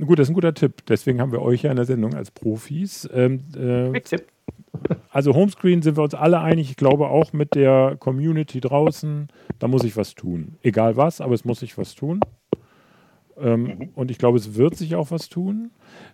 [0.00, 0.84] gut, das ist ein guter Tipp.
[0.88, 3.08] Deswegen haben wir euch ja in der Sendung als Profis.
[3.12, 4.00] Ähm, äh,
[5.10, 6.70] also Homescreen sind wir uns alle einig.
[6.70, 9.28] Ich glaube auch mit der Community draußen,
[9.58, 10.56] da muss ich was tun.
[10.62, 12.20] Egal was, aber es muss sich was tun.
[13.38, 13.88] Ähm, mhm.
[13.94, 15.70] Und ich glaube, es wird sich auch was tun.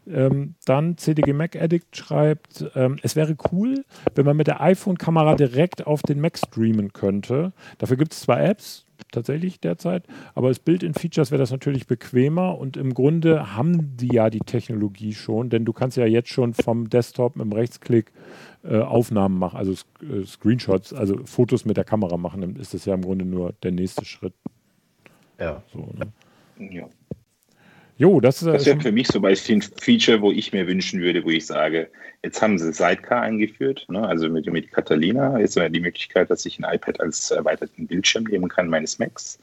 [0.07, 5.35] Ähm, dann CDG Mac Addict schreibt, ähm, es wäre cool, wenn man mit der iPhone-Kamera
[5.35, 7.53] direkt auf den Mac streamen könnte.
[7.79, 10.05] Dafür gibt es zwei Apps, tatsächlich derzeit.
[10.35, 14.31] Aber als Bild in Features wäre das natürlich bequemer und im Grunde haben die ja
[14.31, 18.13] die Technologie schon, denn du kannst ja jetzt schon vom Desktop mit dem Rechtsklick
[18.65, 22.85] äh, Aufnahmen machen, also äh, Screenshots, also Fotos mit der Kamera machen, dann ist das
[22.85, 24.35] ja im Grunde nur der nächste Schritt.
[25.39, 25.63] Ja.
[25.73, 26.73] So, ne?
[26.73, 26.89] Ja.
[27.99, 31.31] Jo, das, das wäre für mich so ein Feature, wo ich mir wünschen würde, wo
[31.31, 31.91] ich sage,
[32.23, 34.07] jetzt haben sie Sidecar eingeführt, ne?
[34.07, 38.25] also mit, mit Catalina ist ja die Möglichkeit, dass ich ein iPad als erweiterten Bildschirm
[38.25, 39.41] nehmen kann meines Macs.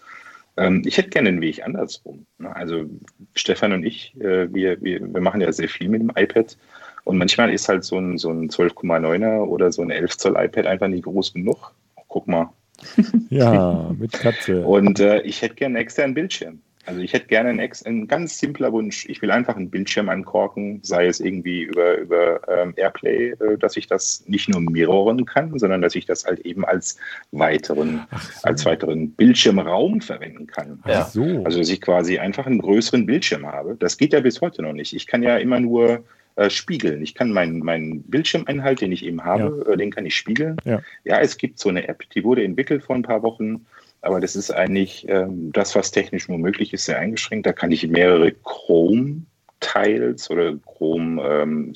[0.55, 2.25] Ähm, ich hätte gerne einen Weg andersrum.
[2.37, 2.55] Ne?
[2.55, 2.85] Also
[3.33, 6.57] Stefan und ich, äh, wir, wir, wir machen ja sehr viel mit dem iPad
[7.03, 10.65] und manchmal ist halt so ein, so ein 12,9er oder so ein 11 Zoll iPad
[10.65, 11.73] einfach nicht groß genug.
[12.07, 12.49] Guck mal.
[13.29, 14.65] Ja, mit Katze.
[14.65, 16.61] Und äh, ich hätte gerne einen externen Bildschirm.
[16.85, 19.05] Also ich hätte gerne einen, ein ganz simpler Wunsch.
[19.07, 23.77] Ich will einfach einen Bildschirm ankorken, sei es irgendwie über, über ähm, Airplay, äh, dass
[23.77, 26.97] ich das nicht nur mirroren kann, sondern dass ich das halt eben als
[27.31, 28.47] weiteren, so.
[28.47, 30.79] als weiteren Bildschirmraum verwenden kann.
[30.87, 31.05] Ja.
[31.05, 31.43] So.
[31.43, 33.75] Also dass ich quasi einfach einen größeren Bildschirm habe.
[33.79, 34.93] Das geht ja bis heute noch nicht.
[34.93, 36.03] Ich kann ja immer nur
[36.35, 37.01] äh, spiegeln.
[37.01, 39.73] Ich kann meinen mein Bildschirmeinhalt, den ich eben habe, ja.
[39.73, 40.57] äh, den kann ich spiegeln.
[40.65, 40.81] Ja.
[41.05, 43.65] ja, es gibt so eine App, die wurde entwickelt vor ein paar Wochen
[44.05, 47.45] aber das ist eigentlich ähm, das, was technisch nur möglich ist, sehr eingeschränkt.
[47.45, 49.23] Da kann ich mehrere Chrome
[49.61, 51.73] Tiles oder Chrome ähm,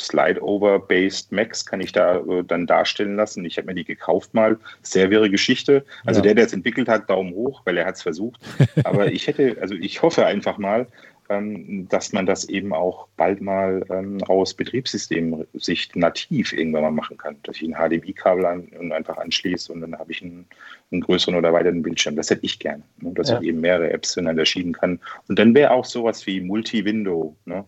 [1.31, 3.45] Macs kann ich da äh, dann darstellen lassen.
[3.45, 4.57] Ich habe mir die gekauft mal.
[4.83, 5.85] Sehr wirre Geschichte.
[6.05, 6.25] Also ja.
[6.25, 8.39] der, der es entwickelt hat, Daumen hoch, weil er hat es versucht.
[8.83, 10.87] Aber ich hätte, also ich hoffe einfach mal,
[11.29, 17.37] dass man das eben auch bald mal ähm, aus Betriebssystemsicht nativ irgendwann mal machen kann.
[17.43, 20.47] Dass ich ein HDMI-Kabel an, einfach anschließe und dann habe ich einen,
[20.91, 22.15] einen, größeren oder weiteren Bildschirm.
[22.15, 23.11] Das hätte ich gerne, ne?
[23.13, 23.39] dass ja.
[23.39, 24.99] ich eben mehrere Apps zueinander schieben kann.
[25.27, 27.63] Und dann wäre auch sowas wie Multi-Window, ne?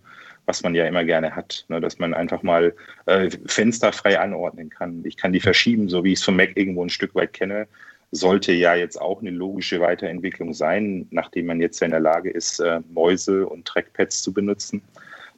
[0.48, 1.80] was man ja immer gerne hat, ne?
[1.80, 2.74] dass man einfach mal
[3.06, 5.04] äh, Fenster frei anordnen kann.
[5.06, 7.68] Ich kann die verschieben, so wie ich es vom Mac irgendwo ein Stück weit kenne
[8.12, 12.30] sollte ja jetzt auch eine logische Weiterentwicklung sein, nachdem man jetzt ja in der Lage
[12.30, 14.82] ist, äh, Mäuse und Trackpads zu benutzen.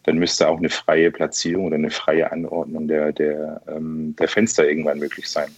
[0.04, 4.68] Dann müsste auch eine freie Platzierung oder eine freie Anordnung der, der, ähm, der Fenster
[4.68, 5.50] irgendwann möglich sein.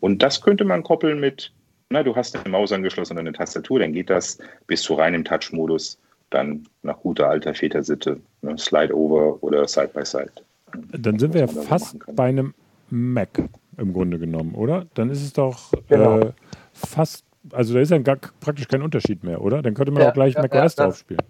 [0.00, 1.52] Und das könnte man koppeln mit,
[1.90, 5.24] na, du hast eine Maus angeschlossen und eine Tastatur, dann geht das bis zu reinem
[5.24, 5.98] Touch-Modus,
[6.30, 10.32] dann nach guter alter Vätersitte, ne, Slide-Over oder Side-by-Side.
[10.34, 10.98] -Side.
[10.98, 12.52] Dann sind wir ja fast bei einem
[12.90, 13.42] Mac
[13.78, 14.86] im Grunde genommen, oder?
[14.94, 16.20] Dann ist es doch genau.
[16.20, 16.32] äh,
[16.74, 19.62] fast, also da ist ja gar, praktisch kein Unterschied mehr, oder?
[19.62, 21.22] Dann könnte man ja, auch gleich ja, macOS ja, drauf spielen.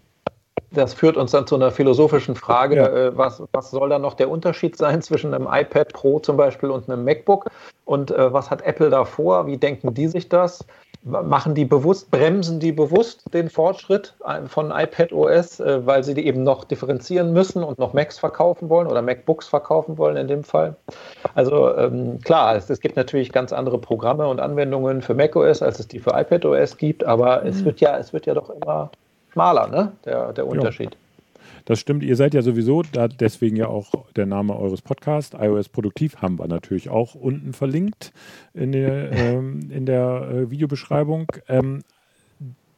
[0.71, 2.87] Das führt uns dann zu einer philosophischen Frage, ja.
[2.87, 6.69] äh, was, was soll dann noch der Unterschied sein zwischen einem iPad Pro zum Beispiel
[6.69, 7.49] und einem MacBook?
[7.85, 9.47] Und äh, was hat Apple da vor?
[9.47, 10.65] Wie denken die sich das?
[11.05, 14.15] Machen die bewusst, bremsen die bewusst den Fortschritt
[14.47, 18.69] von iPad OS, äh, weil sie die eben noch differenzieren müssen und noch Macs verkaufen
[18.69, 20.75] wollen oder MacBooks verkaufen wollen in dem Fall.
[21.35, 25.79] Also ähm, klar, es, es, gibt natürlich ganz andere Programme und Anwendungen für macOS, als
[25.79, 27.47] es die für iPad OS gibt, aber mhm.
[27.47, 28.89] es wird ja, es wird ja doch immer
[29.31, 29.91] schmaler, ne?
[30.05, 30.91] Der, der Unterschied.
[30.91, 31.04] Ja.
[31.65, 35.69] Das stimmt, ihr seid ja sowieso, da deswegen ja auch der Name eures Podcasts, iOS
[35.69, 38.13] Produktiv, haben wir natürlich auch unten verlinkt
[38.53, 41.31] in der, ähm, in der äh, Videobeschreibung.
[41.47, 41.81] Ähm,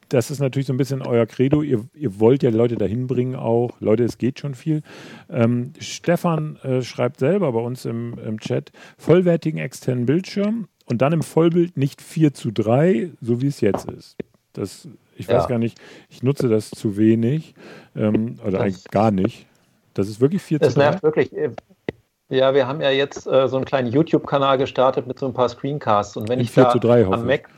[0.10, 1.62] das ist natürlich so ein bisschen euer Credo.
[1.62, 3.82] Ihr, ihr, wollt ja Leute dahin bringen auch.
[3.82, 4.82] Leute, es geht schon viel.
[5.30, 11.12] Ähm, Stefan äh, schreibt selber bei uns im, im Chat, vollwertigen externen Bildschirm und dann
[11.12, 14.16] im Vollbild nicht 4 zu 3, so wie es jetzt ist.
[14.54, 14.88] Das
[15.18, 15.48] ich weiß ja.
[15.48, 17.56] gar nicht, ich nutze das zu wenig
[17.96, 19.48] ähm, oder das, eigentlich gar nicht.
[19.94, 20.68] Das ist wirklich 4 zu 3.
[20.68, 21.32] Das nervt wirklich.
[22.30, 25.48] Ja, wir haben ja jetzt äh, so einen kleinen YouTube-Kanal gestartet mit so ein paar
[25.48, 26.18] Screencasts.
[26.18, 27.50] Und wenn In ich 4 da zu 3, am Mac,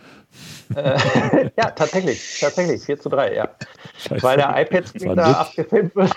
[0.75, 3.49] äh, ja, tatsächlich, tatsächlich, 4 zu 3, ja.
[3.97, 4.23] Scheiße.
[4.23, 6.11] Weil der iPad-Screen da abgefilmt wird.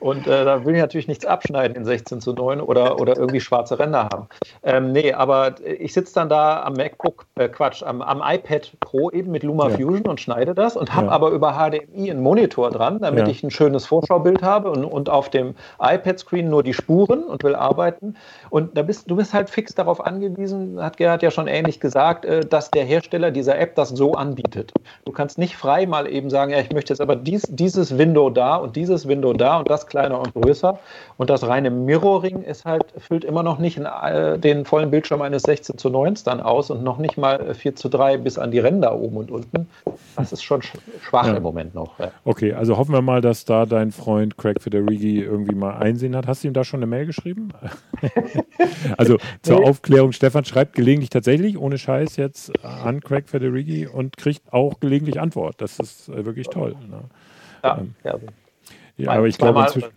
[0.00, 3.40] Und äh, da will ich natürlich nichts abschneiden in 16 zu 9 oder, oder irgendwie
[3.40, 4.28] schwarze Ränder haben.
[4.62, 9.10] Ähm, nee, aber ich sitze dann da am MacBook, äh, Quatsch, am, am, iPad Pro
[9.10, 10.10] eben mit LumaFusion ja.
[10.10, 11.12] und schneide das und habe ja.
[11.12, 13.28] aber über HDMI einen Monitor dran, damit ja.
[13.28, 17.54] ich ein schönes Vorschaubild habe und, und auf dem iPad-Screen nur die Spuren und will
[17.54, 18.14] arbeiten.
[18.50, 22.24] Und da bist, du bist halt fix darauf angewiesen, hat Gerhard ja schon ähnlich gesagt,
[22.24, 24.72] äh, dass der Hersteller dieser App das so anbietet.
[25.04, 28.30] Du kannst nicht frei mal eben sagen, ja, ich möchte jetzt aber dies, dieses Window
[28.30, 30.78] da und dieses Window da und das kleiner und größer.
[31.16, 35.42] Und das reine Mirroring ist halt, füllt immer noch nicht äh, den vollen Bildschirm eines
[35.42, 38.58] 16 zu 9 dann aus und noch nicht mal 4 zu 3 bis an die
[38.58, 39.68] Ränder oben und unten.
[40.16, 41.34] Das ist schon schwach ja.
[41.34, 41.98] im Moment noch.
[41.98, 42.10] Ja.
[42.24, 46.26] Okay, also hoffen wir mal, dass da dein Freund Craig Federighi irgendwie mal einsehen hat.
[46.26, 47.50] Hast du ihm da schon eine Mail geschrieben?
[48.96, 49.66] also zur nee.
[49.66, 55.20] Aufklärung, Stefan schreibt gelegentlich tatsächlich, ohne Scheiß jetzt an Craig Federighi und kriegt auch gelegentlich
[55.20, 55.60] Antwort.
[55.60, 56.76] Das ist äh, wirklich toll.
[56.88, 57.00] Ne?
[57.62, 58.14] Ja, ähm, ja.
[58.98, 59.90] Ja, aber ich glaube, inzwischen,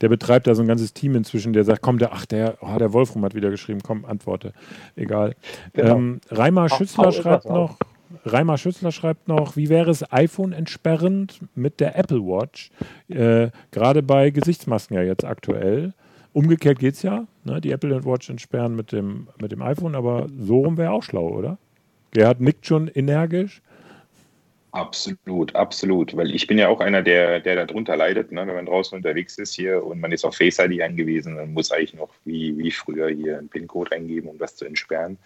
[0.00, 2.78] der betreibt da so ein ganzes Team inzwischen, der sagt, komm, der, ach, der, oh,
[2.78, 4.52] der Wolfram hat wieder geschrieben, komm, antworte.
[4.96, 5.34] Egal.
[5.72, 5.96] Genau.
[5.96, 7.76] Ähm, Reimer Schützler schreibt noch,
[8.24, 12.70] Reimer Schützler schreibt noch, wie wäre es iPhone entsperrend mit der Apple Watch?
[13.08, 15.92] Äh, Gerade bei Gesichtsmasken ja jetzt aktuell.
[16.32, 17.60] Umgekehrt geht es ja, ne?
[17.60, 21.28] die Apple Watch entsperren mit dem, mit dem iPhone, aber so rum wäre auch schlau,
[21.28, 21.58] oder?
[22.12, 23.62] Gerhard nickt schon energisch.
[24.72, 26.16] Absolut, absolut.
[26.16, 28.46] Weil ich bin ja auch einer, der, der darunter leidet, ne?
[28.46, 31.72] wenn man draußen unterwegs ist hier und man ist auf Face ID angewiesen, dann muss
[31.72, 35.18] eigentlich noch wie, wie früher hier einen PIN-Code eingeben, um das zu entsperren.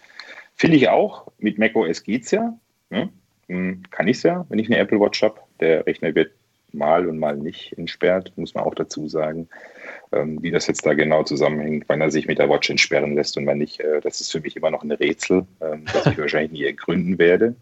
[0.55, 2.57] Finde ich auch, mit macOS geht es ja.
[2.89, 3.09] Ne?
[3.47, 5.39] Hm, kann ich es ja, wenn ich eine Apple Watch habe.
[5.59, 6.31] Der Rechner wird
[6.75, 9.47] mal und mal nicht entsperrt, muss man auch dazu sagen.
[10.11, 13.37] Ähm, wie das jetzt da genau zusammenhängt, wann er sich mit der Watch entsperren lässt
[13.37, 16.17] und wann nicht, äh, das ist für mich immer noch ein Rätsel, ähm, das ich
[16.17, 17.55] wahrscheinlich nie ergründen werde.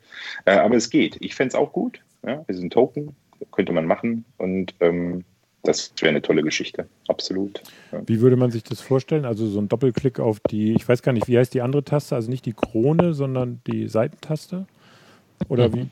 [0.45, 1.17] Äh, aber es geht.
[1.19, 2.01] Ich fände es auch gut.
[2.25, 2.43] Ja?
[2.47, 3.15] Es ist ein Token,
[3.51, 5.23] könnte man machen und ähm,
[5.63, 7.63] das wäre eine tolle Geschichte, absolut.
[7.93, 8.01] Ja.
[8.05, 9.23] Wie würde man sich das vorstellen?
[9.23, 12.15] Also so ein Doppelklick auf die, ich weiß gar nicht, wie heißt die andere Taste?
[12.15, 14.67] Also nicht die Krone, sondern die Seitentaste?
[15.47, 15.73] Oder mhm.
[15.73, 15.87] wie?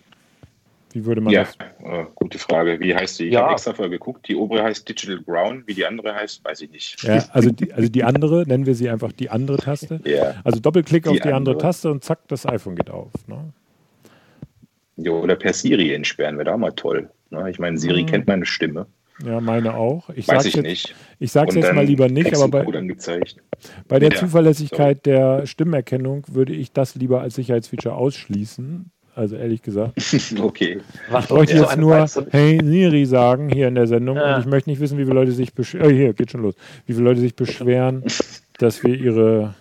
[0.94, 1.56] Wie würde man ja, das?
[1.84, 2.80] Äh, gute Frage.
[2.80, 3.28] Wie heißt die?
[3.28, 3.44] Ich ja.
[3.44, 4.28] habe extra vorher geguckt.
[4.28, 5.68] Die obere heißt Digital Ground.
[5.68, 7.04] Wie die andere heißt, weiß ich nicht.
[7.04, 10.02] Ja, also die, also die andere, nennen wir sie einfach die andere Taste.
[10.04, 10.36] Ja.
[10.44, 11.36] Also Doppelklick die auf die andere.
[11.36, 11.58] andere.
[11.58, 13.12] Taste und zack, das iPhone geht auf.
[13.28, 13.54] Ne?
[14.98, 17.10] Jo, oder per Siri entsperren wäre da mal toll.
[17.30, 17.50] Ne?
[17.50, 18.08] Ich meine, Siri hm.
[18.08, 18.88] kennt meine Stimme.
[19.26, 20.10] Ja, meine auch.
[20.10, 20.96] Ich Weiß ich jetzt, nicht.
[21.20, 22.64] Ich sage es jetzt mal lieber nicht, aber bei,
[23.88, 25.18] bei der ja, Zuverlässigkeit sorry.
[25.18, 29.94] der Stimmerkennung würde ich das lieber als Sicherheitsfeature ausschließen, also ehrlich gesagt.
[30.42, 30.80] okay.
[31.20, 34.36] Ich wollte jetzt nur Hey Siri sagen hier in der Sendung ja.
[34.36, 35.88] und ich möchte nicht wissen, wie viele Leute sich beschweren.
[35.88, 36.56] Oh, hier, geht schon los.
[36.86, 38.04] Wie viele Leute sich beschweren,
[38.60, 39.54] dass wir ihre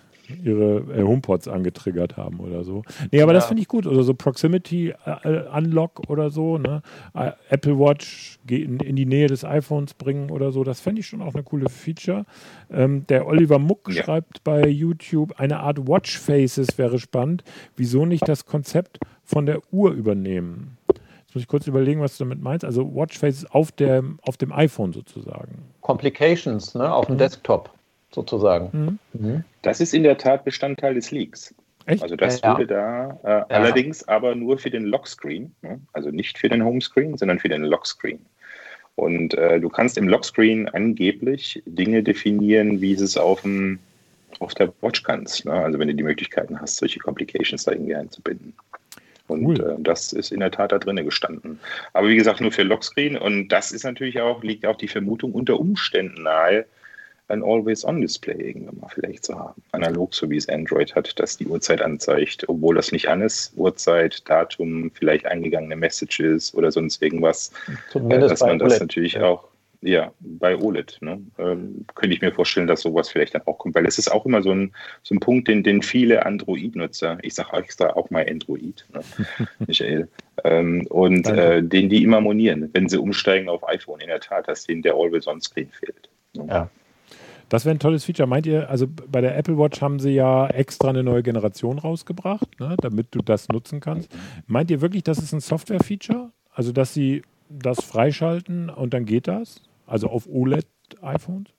[0.43, 2.83] ihre äh, HomePods angetriggert haben oder so.
[3.11, 3.39] Nee, aber ja.
[3.39, 3.85] das finde ich gut.
[3.87, 6.81] Oder so Proximity äh, Unlock oder so, ne?
[7.13, 10.63] Äh, Apple Watch in, die Nähe des iPhones bringen oder so.
[10.63, 12.25] Das fände ich schon auch eine coole Feature.
[12.69, 14.03] Ähm, der Oliver Muck ja.
[14.03, 17.43] schreibt bei YouTube, eine Art Watch Faces wäre spannend.
[17.75, 20.77] Wieso nicht das Konzept von der Uhr übernehmen?
[20.87, 22.65] Jetzt muss ich kurz überlegen, was du damit meinst.
[22.65, 25.63] Also Watch Faces auf, der, auf dem iPhone sozusagen.
[25.79, 26.93] Complications, ne?
[26.93, 27.19] Auf dem mhm.
[27.19, 27.69] Desktop
[28.11, 28.99] sozusagen.
[29.13, 29.27] Mhm.
[29.27, 29.43] mhm.
[29.61, 31.53] Das ist in der Tat Bestandteil des Leaks.
[31.85, 32.03] Echt?
[32.03, 32.53] Also das ja.
[32.53, 33.45] wurde da äh, ja.
[33.49, 35.79] allerdings aber nur für den Lockscreen, ne?
[35.93, 38.19] also nicht für den Homescreen, sondern für den Lockscreen.
[38.95, 43.79] Und äh, du kannst im Lockscreen angeblich Dinge definieren, wie es auf, dem,
[44.39, 45.45] auf der Watch kannst.
[45.45, 45.53] Ne?
[45.53, 48.53] Also wenn du die Möglichkeiten hast, solche Complications da irgendwie einzubinden.
[49.27, 49.59] Und cool.
[49.59, 51.59] äh, das ist in der Tat da drinnen gestanden.
[51.93, 53.17] Aber wie gesagt, nur für Lockscreen.
[53.17, 56.65] Und das ist natürlich auch, liegt auch die Vermutung unter Umständen nahe,
[57.31, 59.61] ein Always-On-Display irgendwann mal vielleicht zu haben.
[59.71, 63.53] Analog, so wie es Android hat, das die Uhrzeit anzeigt, obwohl das nicht an ist.
[63.55, 67.51] Uhrzeit, Datum, vielleicht eingegangene Messages oder sonst irgendwas.
[67.91, 68.81] Zumindest äh, dass man das OLED.
[68.81, 69.23] natürlich ja.
[69.23, 69.47] auch,
[69.81, 71.19] ja, bei OLED, ne?
[71.39, 74.25] ähm, könnte ich mir vorstellen, dass sowas vielleicht dann auch kommt, weil es ist auch
[74.27, 78.25] immer so ein, so ein Punkt, den, den viele Android-Nutzer, ich sage extra auch mal
[78.29, 79.01] Android, ne?
[79.67, 80.07] Michael,
[80.43, 84.47] ähm, und äh, den die immer monieren, wenn sie umsteigen auf iPhone, in der Tat,
[84.47, 86.09] dass denen der Always-On-Screen fehlt.
[86.35, 86.45] Ne?
[86.47, 86.69] Ja.
[87.51, 88.29] Das wäre ein tolles Feature.
[88.29, 92.47] Meint ihr, also bei der Apple Watch haben sie ja extra eine neue Generation rausgebracht,
[92.61, 94.09] ne, damit du das nutzen kannst.
[94.47, 96.31] Meint ihr wirklich, das ist ein Software-Feature?
[96.53, 99.61] Also, dass sie das freischalten und dann geht das?
[99.85, 101.49] Also auf OLED-iPhones?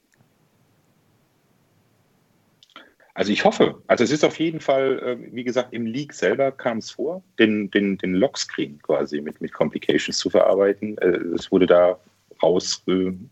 [3.12, 3.74] Also ich hoffe.
[3.86, 7.22] Also es ist auf jeden Fall, äh, wie gesagt, im Leak selber kam es vor,
[7.38, 10.96] den, den, den Lockscreen quasi mit, mit Complications zu verarbeiten.
[10.96, 11.98] Äh, es wurde da
[12.42, 12.82] raus,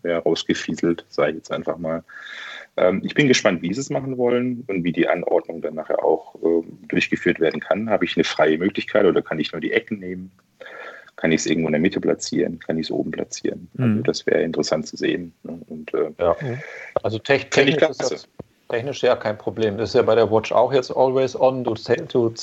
[0.03, 2.05] ja, rausgefieselt, sage ich jetzt einfach mal.
[2.81, 6.03] Ähm, ich bin gespannt, wie sie es machen wollen und wie die Anordnung dann nachher
[6.03, 7.91] auch äh, durchgeführt werden kann.
[7.91, 10.33] Habe ich eine freie Möglichkeit oder kann ich nur die Ecken nehmen?
[11.17, 12.59] Kann ich es irgendwo in der Mitte platzieren?
[12.59, 13.69] Kann ich es oben platzieren?
[13.77, 13.93] Also mhm.
[13.99, 15.35] Also das wäre interessant zu sehen.
[15.43, 15.61] Ne?
[15.69, 16.35] Und, äh, ja.
[17.03, 18.29] Also technisch ist das
[18.71, 19.77] technisch ja kein Problem.
[19.77, 21.65] Das ist ja bei der Watch auch jetzt always on.
[21.65, 22.35] Du, du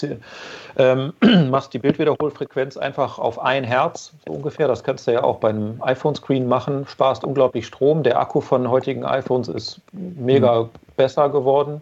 [0.77, 1.13] ähm,
[1.49, 4.67] machst die Bildwiederholfrequenz einfach auf ein Hertz so ungefähr.
[4.67, 6.85] Das kannst du ja auch beim iPhone-Screen machen.
[6.87, 8.03] Sparst unglaublich Strom.
[8.03, 10.69] Der Akku von heutigen iPhones ist mega mhm.
[10.95, 11.79] besser geworden.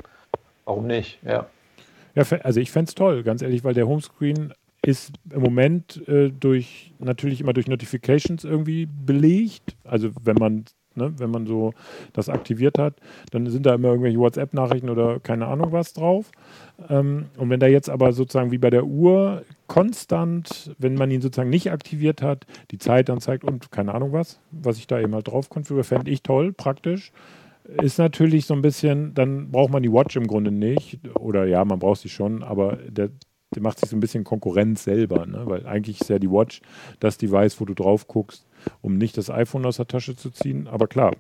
[0.66, 1.20] Warum nicht?
[1.24, 1.46] Ja.
[2.16, 6.30] Ja, also ich fände es toll, ganz ehrlich, weil der Homescreen ist im Moment äh,
[6.30, 9.76] durch natürlich immer durch Notifications irgendwie belegt.
[9.84, 11.74] Also wenn man ne, wenn man so
[12.14, 12.96] das aktiviert hat,
[13.32, 16.32] dann sind da immer irgendwelche WhatsApp-Nachrichten oder keine Ahnung was drauf.
[16.90, 21.22] Ähm, und wenn da jetzt aber sozusagen wie bei der Uhr konstant, wenn man ihn
[21.22, 25.00] sozusagen nicht aktiviert hat, die Zeit dann zeigt und keine Ahnung was, was ich da
[25.00, 27.12] eben halt drauf konfiguriere, fände ich toll, praktisch.
[27.82, 31.00] Ist natürlich so ein bisschen, dann braucht man die Watch im Grunde nicht.
[31.16, 33.10] Oder ja, man braucht sie schon, aber der,
[33.56, 35.44] der macht sich so ein bisschen Konkurrenz selber, ne?
[35.46, 36.62] weil eigentlich ist ja die Watch
[37.00, 38.46] das Device, wo du drauf guckst,
[38.82, 40.68] um nicht das iPhone aus der Tasche zu ziehen.
[40.68, 41.16] Aber klar,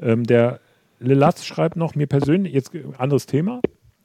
[0.00, 0.60] ähm, der
[1.00, 3.60] Lelatz schreibt noch, mir persönlich, jetzt anderes Thema,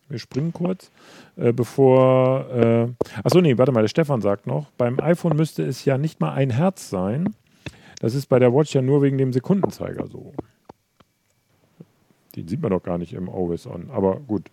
[0.09, 0.91] wir springen kurz,
[1.37, 2.87] äh, bevor, äh,
[3.23, 6.33] achso, nee, warte mal, der Stefan sagt noch, beim iPhone müsste es ja nicht mal
[6.33, 7.35] ein Herz sein.
[7.99, 10.33] Das ist bei der Watch ja nur wegen dem Sekundenzeiger so.
[12.35, 14.49] Den sieht man doch gar nicht im Always On, aber gut.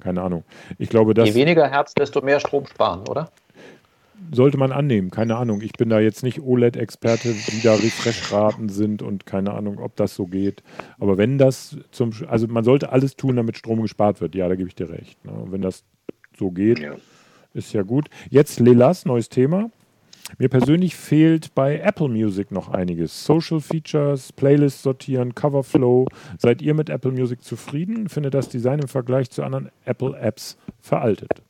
[0.00, 0.44] Keine Ahnung.
[0.78, 1.28] Ich glaube, dass.
[1.28, 3.30] Je weniger Herz, desto mehr Strom sparen, oder?
[4.32, 5.62] Sollte man annehmen, keine Ahnung.
[5.62, 10.14] Ich bin da jetzt nicht OLED-Experte, wie da Refresh-Raten sind und keine Ahnung, ob das
[10.14, 10.62] so geht.
[10.98, 14.34] Aber wenn das zum, also man sollte alles tun, damit Strom gespart wird.
[14.34, 15.24] Ja, da gebe ich dir recht.
[15.24, 15.32] Ne?
[15.32, 15.84] Und wenn das
[16.38, 16.94] so geht, ja.
[17.54, 18.08] ist ja gut.
[18.28, 19.70] Jetzt Lelas, neues Thema.
[20.38, 23.24] Mir persönlich fehlt bei Apple Music noch einiges.
[23.24, 26.06] Social Features, Playlists sortieren, Coverflow.
[26.38, 28.08] Seid ihr mit Apple Music zufrieden?
[28.08, 31.42] Findet das Design im Vergleich zu anderen Apple Apps veraltet?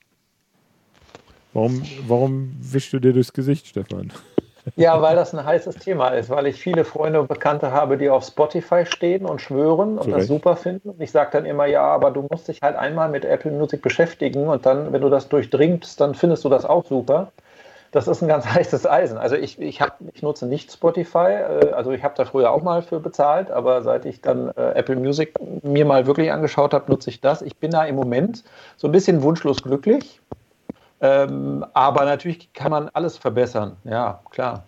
[1.52, 4.12] Warum, warum wischst du dir durchs Gesicht, Stefan?
[4.76, 8.10] Ja, weil das ein heißes Thema ist, weil ich viele Freunde und Bekannte habe, die
[8.10, 10.90] auf Spotify stehen und schwören und das super finden.
[10.90, 13.82] Und ich sage dann immer, ja, aber du musst dich halt einmal mit Apple Music
[13.82, 17.32] beschäftigen und dann, wenn du das durchdringst, dann findest du das auch super
[17.90, 19.18] das ist ein ganz heißes Eisen.
[19.18, 22.62] Also ich, ich, hab, ich nutze nicht Spotify, äh, also ich habe da früher auch
[22.62, 26.90] mal für bezahlt, aber seit ich dann äh, Apple Music mir mal wirklich angeschaut habe,
[26.90, 27.42] nutze ich das.
[27.42, 28.44] Ich bin da im Moment
[28.76, 30.20] so ein bisschen wunschlos glücklich,
[31.00, 34.64] ähm, aber natürlich kann man alles verbessern, ja, klar.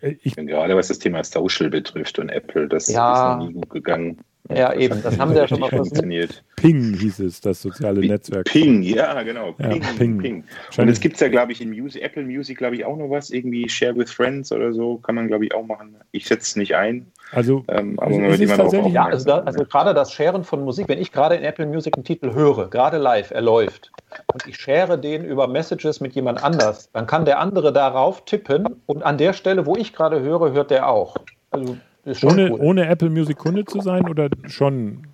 [0.00, 3.12] Ich bin gerade, was das Thema Social betrifft und Apple, das ja.
[3.12, 4.18] ist noch nie gut gegangen.
[4.54, 6.42] Ja, eben, das haben sie ja schon mal funktioniert.
[6.56, 8.46] Ping hieß es, das soziale Netzwerk.
[8.46, 9.52] Ping, ja, genau.
[9.52, 9.82] Ping.
[9.82, 10.18] Ja, Ping.
[10.18, 10.44] Ping.
[10.78, 13.28] Und es gibt ja, glaube ich, in Music, Apple Music, glaube ich, auch noch was,
[13.28, 15.96] irgendwie Share with Friends oder so, kann man, glaube ich, auch machen.
[16.12, 17.06] Ich setze es nicht ein.
[17.32, 20.88] Also, ähm, aber es ist tatsächlich, ja, also, da, also gerade das Sharen von Musik,
[20.88, 23.92] wenn ich gerade in Apple Music einen Titel höre, gerade live, er läuft,
[24.32, 28.80] und ich share den über Messages mit jemand anders, dann kann der andere darauf tippen
[28.86, 31.16] und an der Stelle, wo ich gerade höre, hört der auch.
[31.50, 31.76] Also
[32.22, 32.60] ohne, cool.
[32.60, 35.06] ohne Apple Music Kunde zu sein oder schon?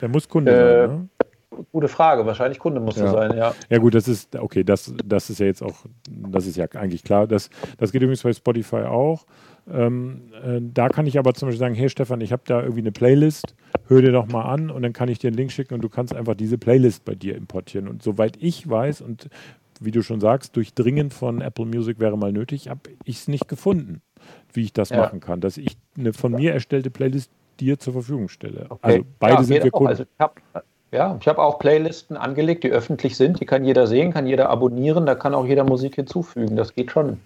[0.00, 1.08] Der muss Kunde äh, sein, ne?
[1.72, 3.10] Gute Frage, wahrscheinlich Kunde muss ja.
[3.10, 3.54] sein, ja.
[3.68, 7.04] Ja gut, das ist, okay, das, das ist ja jetzt auch, das ist ja eigentlich
[7.04, 7.26] klar.
[7.28, 9.24] Das, das geht übrigens bei Spotify auch.
[9.72, 12.80] Ähm, äh, da kann ich aber zum Beispiel sagen, hey Stefan, ich habe da irgendwie
[12.80, 13.54] eine Playlist,
[13.86, 15.88] hör dir doch mal an und dann kann ich dir einen Link schicken und du
[15.88, 17.88] kannst einfach diese Playlist bei dir importieren.
[17.88, 19.28] Und soweit ich weiß und
[19.80, 23.48] wie du schon sagst, durchdringen von Apple Music wäre mal nötig, habe ich es nicht
[23.48, 24.02] gefunden
[24.52, 24.98] wie ich das ja.
[24.98, 28.66] machen kann, dass ich eine von mir erstellte Playlist dir zur Verfügung stelle.
[28.68, 28.78] Okay.
[28.82, 29.88] Also beide ja, sind wir Kunden.
[29.88, 30.40] Also ich hab,
[30.90, 34.48] ja, ich habe auch Playlisten angelegt, die öffentlich sind, die kann jeder sehen, kann jeder
[34.50, 37.20] abonnieren, da kann auch jeder Musik hinzufügen, das geht schon.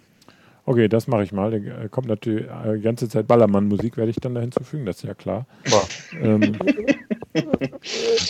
[0.69, 1.49] Okay, das mache ich mal.
[1.49, 5.03] Da kommt natürlich äh, die ganze Zeit Ballermann-Musik, werde ich dann da hinzufügen, das ist
[5.03, 5.47] ja klar.
[6.21, 6.55] Ähm,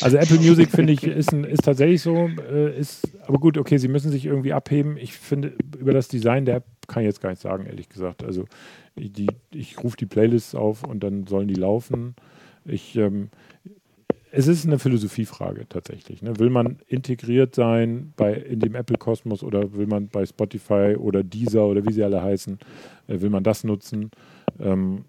[0.02, 3.78] also Apple Music finde ich ist, ein, ist tatsächlich so, äh, ist, aber gut, okay,
[3.78, 4.95] sie müssen sich irgendwie abheben.
[4.95, 8.23] Ich finde, über das Design der App kann ich jetzt gar nicht sagen, ehrlich gesagt.
[8.23, 8.45] Also
[8.95, 12.15] die, ich rufe die Playlists auf und dann sollen die laufen.
[12.63, 13.32] Ich, ähm,
[14.32, 16.21] es ist eine Philosophiefrage tatsächlich.
[16.21, 16.38] Ne?
[16.39, 21.65] Will man integriert sein bei, in dem Apple-Kosmos oder will man bei Spotify oder Deezer
[21.65, 22.59] oder wie sie alle heißen,
[23.07, 24.11] äh, will man das nutzen?
[24.59, 25.05] Ähm,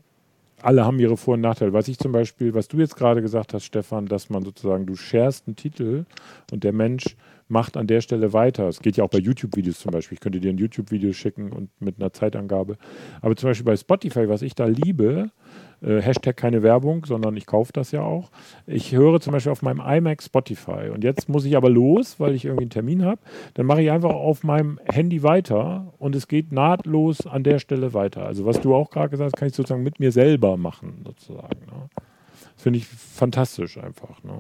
[0.63, 1.73] alle haben ihre Vor- und Nachteile.
[1.73, 4.95] Was ich zum Beispiel, was du jetzt gerade gesagt hast, Stefan, dass man sozusagen, du
[4.95, 6.05] sharest einen Titel
[6.53, 7.17] und der Mensch
[7.51, 8.69] macht an der Stelle weiter.
[8.69, 10.17] Es geht ja auch bei YouTube-Videos zum Beispiel.
[10.17, 12.77] Ich könnte dir ein YouTube-Video schicken und mit einer Zeitangabe.
[13.21, 15.31] Aber zum Beispiel bei Spotify, was ich da liebe,
[15.83, 18.31] äh, Hashtag keine Werbung, sondern ich kaufe das ja auch.
[18.67, 22.35] Ich höre zum Beispiel auf meinem iMac Spotify und jetzt muss ich aber los, weil
[22.35, 23.21] ich irgendwie einen Termin habe.
[23.55, 27.95] Dann mache ich einfach auf meinem Handy weiter und es geht nahtlos an der Stelle
[27.95, 28.25] weiter.
[28.27, 31.67] Also was du auch gerade gesagt hast, kann ich sozusagen mit mir selber machen, sozusagen.
[31.67, 31.89] Ne?
[32.61, 34.23] Finde ich fantastisch einfach.
[34.23, 34.33] Ne?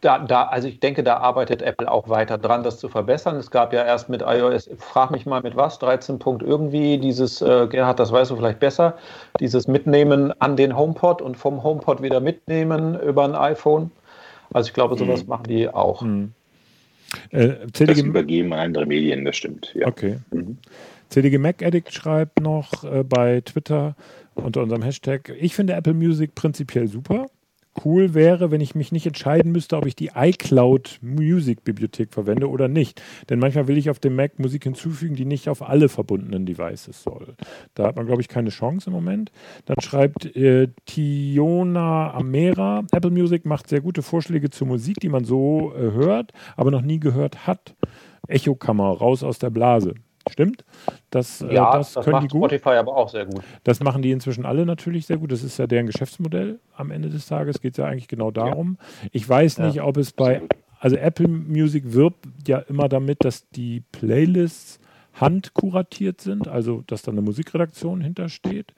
[0.00, 3.34] Da, da, also ich denke, da arbeitet Apple auch weiter dran, das zu verbessern.
[3.36, 7.42] Es gab ja erst mit iOS, frag mich mal mit was, 13 Punkt irgendwie, dieses,
[7.42, 8.96] äh, Gerhard, das weißt du vielleicht besser,
[9.40, 13.90] dieses Mitnehmen an den HomePod und vom HomePod wieder mitnehmen über ein iPhone.
[14.52, 15.28] Also ich glaube, sowas mhm.
[15.28, 16.02] machen die auch.
[16.02, 16.32] Mhm.
[17.30, 19.74] Äh, das übergeben andere Medien, das stimmt.
[19.74, 19.88] Ja.
[19.88, 20.18] Okay.
[20.30, 20.58] Mhm.
[21.08, 23.96] CDG Mac Addict schreibt noch äh, bei Twitter,
[24.34, 25.32] unter unserem Hashtag.
[25.40, 27.26] Ich finde Apple Music prinzipiell super.
[27.84, 32.50] Cool wäre, wenn ich mich nicht entscheiden müsste, ob ich die iCloud Music Bibliothek verwende
[32.50, 33.00] oder nicht.
[33.30, 37.02] Denn manchmal will ich auf dem Mac Musik hinzufügen, die nicht auf alle verbundenen Devices
[37.02, 37.34] soll.
[37.74, 39.32] Da hat man, glaube ich, keine Chance im Moment.
[39.64, 45.24] Dann schreibt äh, Tiona Amera, Apple Music macht sehr gute Vorschläge zur Musik, die man
[45.24, 47.74] so äh, hört, aber noch nie gehört hat.
[48.28, 49.94] Echokammer, raus aus der Blase.
[50.30, 50.64] Stimmt.
[51.10, 52.50] Das, äh, ja, äh, das, das können macht die gut.
[52.50, 53.42] Spotify aber auch sehr gut.
[53.64, 55.32] Das machen die inzwischen alle natürlich sehr gut.
[55.32, 57.60] Das ist ja deren Geschäftsmodell am Ende des Tages.
[57.60, 58.78] Geht es ja eigentlich genau darum.
[59.02, 59.08] Ja.
[59.12, 59.84] Ich weiß nicht, ja.
[59.84, 60.42] ob es bei,
[60.78, 64.78] also Apple Music wirbt ja immer damit, dass die Playlists
[65.14, 68.72] handkuratiert sind, also dass da eine Musikredaktion hintersteht.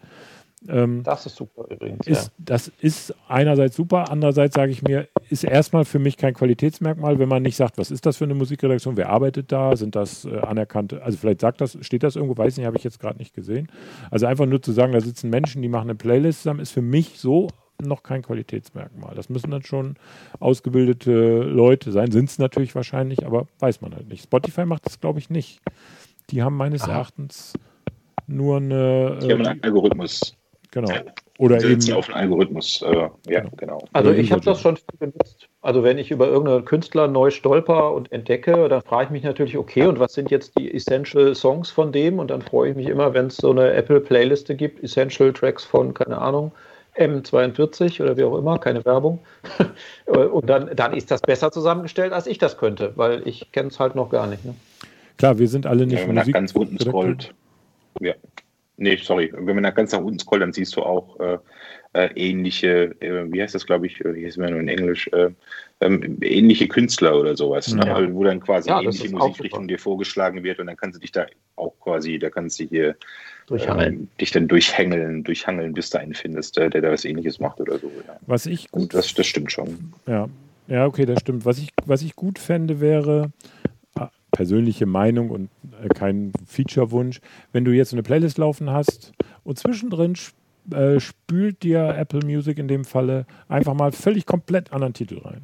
[0.69, 2.07] Ähm, das ist super übrigens.
[2.07, 2.33] Ist, ja.
[2.39, 7.29] Das ist einerseits super, andererseits sage ich mir, ist erstmal für mich kein Qualitätsmerkmal, wenn
[7.29, 10.39] man nicht sagt, was ist das für eine Musikredaktion, wer arbeitet da, sind das äh,
[10.39, 13.35] anerkannte, also vielleicht sagt das, steht das irgendwo, weiß nicht, habe ich jetzt gerade nicht
[13.35, 13.69] gesehen.
[14.11, 16.83] Also einfach nur zu sagen, da sitzen Menschen, die machen eine Playlist zusammen, ist für
[16.83, 17.49] mich so
[17.83, 19.15] noch kein Qualitätsmerkmal.
[19.15, 19.97] Das müssen dann schon
[20.39, 24.25] ausgebildete Leute sein, sind es natürlich wahrscheinlich, aber weiß man halt nicht.
[24.25, 25.61] Spotify macht das, glaube ich, nicht.
[26.31, 26.93] Die haben meines Aha.
[26.93, 27.55] Erachtens
[28.27, 29.19] nur eine.
[29.21, 30.37] Die haben einen äh, Algorithmus.
[30.75, 30.93] Genau.
[31.39, 32.83] Oder eben auf einen Algorithmus.
[32.83, 33.51] Äh, ja, genau.
[33.57, 33.79] genau.
[33.93, 35.49] Also ich habe das schon benutzt.
[35.63, 39.57] Also wenn ich über irgendeinen Künstler neu stolper und entdecke, dann frage ich mich natürlich,
[39.57, 42.19] okay, und was sind jetzt die Essential Songs von dem?
[42.19, 45.95] Und dann freue ich mich immer, wenn es so eine Apple-Playliste gibt, Essential Tracks von,
[45.95, 46.51] keine Ahnung,
[46.97, 49.21] M42 oder wie auch immer, keine Werbung.
[50.07, 53.79] und dann, dann ist das besser zusammengestellt, als ich das könnte, weil ich kenne es
[53.79, 54.45] halt noch gar nicht.
[54.45, 54.57] Ne?
[55.19, 57.33] Klar, wir sind alle nicht ja, wenn man ganz unten scrollt.
[58.01, 58.15] Ja.
[58.77, 59.33] Nee, sorry.
[59.33, 61.39] Wenn man da ganz nach unten scrollt, dann siehst du auch äh,
[61.95, 65.31] äh, ähnliche, äh, wie heißt das, glaube ich, wie heißt es nur in Englisch, äh,
[65.81, 67.87] ähm, ähnliche Künstler oder sowas, ne?
[67.87, 68.13] ja.
[68.13, 71.27] wo dann quasi ja, ähnliche Musikrichtung dir vorgeschlagen wird und dann kannst du dich da
[71.57, 72.97] auch quasi, da kannst du hier
[73.51, 77.61] ähm, dich dann durchhängeln, durchhangeln, bis du einen findest, der, der da was ähnliches macht
[77.61, 77.91] oder so.
[78.07, 78.17] Ja.
[78.27, 78.95] Was ich gut.
[78.95, 79.93] Also das, das stimmt schon.
[80.07, 80.29] Ja.
[80.67, 81.45] Ja, okay, das stimmt.
[81.45, 83.31] Was ich, was ich gut fände, wäre,
[84.35, 85.49] persönliche Meinung und
[85.83, 87.21] äh, kein Feature-Wunsch.
[87.53, 89.13] Wenn du jetzt eine Playlist laufen hast
[89.45, 90.15] und zwischendrin
[90.73, 95.43] äh, spült dir Apple Music in dem Falle einfach mal völlig komplett anderen Titel rein.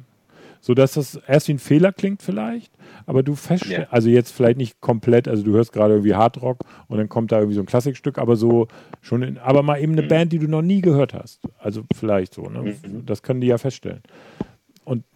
[0.63, 2.71] Sodass das erst wie ein Fehler klingt vielleicht,
[3.07, 3.87] aber du feststellst, yeah.
[3.89, 7.39] also jetzt vielleicht nicht komplett, also du hörst gerade irgendwie Hardrock und dann kommt da
[7.39, 8.67] irgendwie so ein Klassikstück, aber so
[9.01, 10.07] schon, in, aber mal eben eine mhm.
[10.07, 11.39] Band, die du noch nie gehört hast.
[11.57, 12.61] Also vielleicht so, ne?
[12.61, 13.07] Mhm.
[13.07, 14.03] Das können die ja feststellen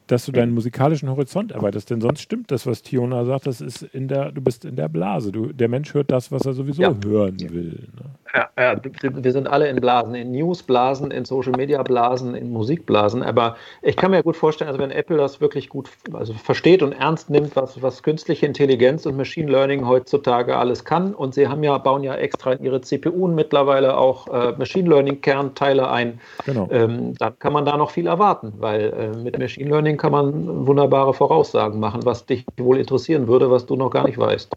[0.08, 1.90] dass du deinen musikalischen Horizont erweiterst.
[1.90, 4.88] Denn sonst stimmt das, was Tiona sagt, das ist in der, du bist in der
[4.88, 5.32] Blase.
[5.32, 6.96] Du, der Mensch hört das, was er sowieso ja.
[7.04, 7.88] hören will.
[7.96, 8.06] Ne?
[8.36, 13.24] Ja, ja, wir sind alle in Blasen, in Newsblasen, in Social Media Blasen, in Musikblasen.
[13.24, 16.92] Aber ich kann mir gut vorstellen, also wenn Apple das wirklich gut also versteht und
[16.92, 21.64] ernst nimmt, was, was künstliche Intelligenz und Machine Learning heutzutage alles kann, und sie haben
[21.64, 26.68] ja, bauen ja extra in ihre CPUen mittlerweile auch äh, Machine Learning Kernteile ein, genau.
[26.72, 30.68] ähm, dann kann man da noch viel erwarten, weil äh, mit Machine Learning kann man
[30.68, 34.52] wunderbare Voraussagen machen, was dich wohl interessieren würde, was du noch gar nicht weißt.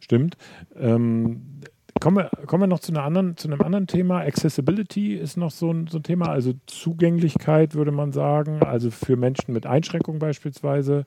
[0.00, 0.38] Stimmt.
[0.80, 1.57] Ähm,
[2.00, 4.20] kommen, wir, kommen wir noch zu, einer anderen, zu einem anderen Thema.
[4.20, 9.16] Accessibility ist noch so ein, so ein Thema, also Zugänglichkeit würde man sagen, also für
[9.16, 11.06] Menschen mit Einschränkungen beispielsweise.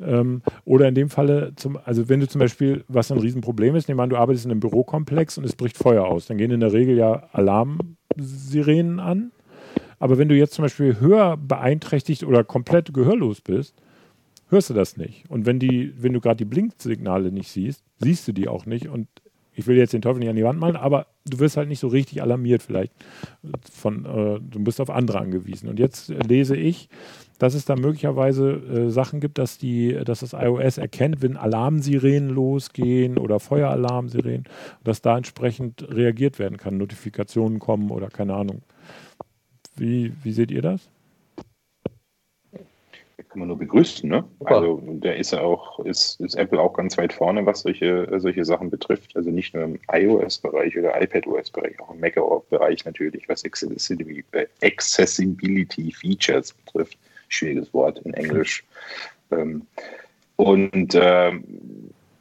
[0.00, 3.88] Ähm, oder in dem Falle, zum, also wenn du zum Beispiel, was ein Riesenproblem ist,
[3.88, 6.50] nehmen wir an, du arbeitest in einem Bürokomplex und es bricht Feuer aus, dann gehen
[6.50, 9.32] in der Regel ja Alarmsirenen an.
[9.98, 13.74] Aber wenn du jetzt zum Beispiel hör beeinträchtigt oder komplett gehörlos bist,
[14.48, 15.28] hörst du das nicht.
[15.28, 18.88] Und wenn die, wenn du gerade die Blinksignale nicht siehst, siehst du die auch nicht.
[18.88, 19.08] Und
[19.60, 21.80] ich will jetzt den Teufel nicht an die Wand malen, aber du wirst halt nicht
[21.80, 22.92] so richtig alarmiert vielleicht
[23.70, 25.68] von, äh, du bist auf andere angewiesen.
[25.68, 26.88] Und jetzt lese ich,
[27.38, 32.30] dass es da möglicherweise äh, Sachen gibt, dass die, dass das iOS erkennt, wenn Alarmsirenen
[32.30, 34.44] losgehen oder Feueralarmsirenen,
[34.82, 38.62] dass da entsprechend reagiert werden kann, Notifikationen kommen oder keine Ahnung.
[39.76, 40.90] Wie, wie seht ihr das?
[43.28, 44.24] Kann man nur begrüßen, ne?
[44.38, 44.56] Super.
[44.56, 48.44] Also der ist ja auch, ist, ist Apple auch ganz weit vorne, was solche, solche
[48.44, 49.16] Sachen betrifft.
[49.16, 56.98] Also nicht nur im iOS-Bereich oder iPadOS-Bereich, auch im macOS-Bereich natürlich, was Accessibility Features betrifft.
[57.28, 58.64] Schwieriges Wort in Englisch.
[59.30, 59.66] Ähm,
[60.36, 61.44] und ähm,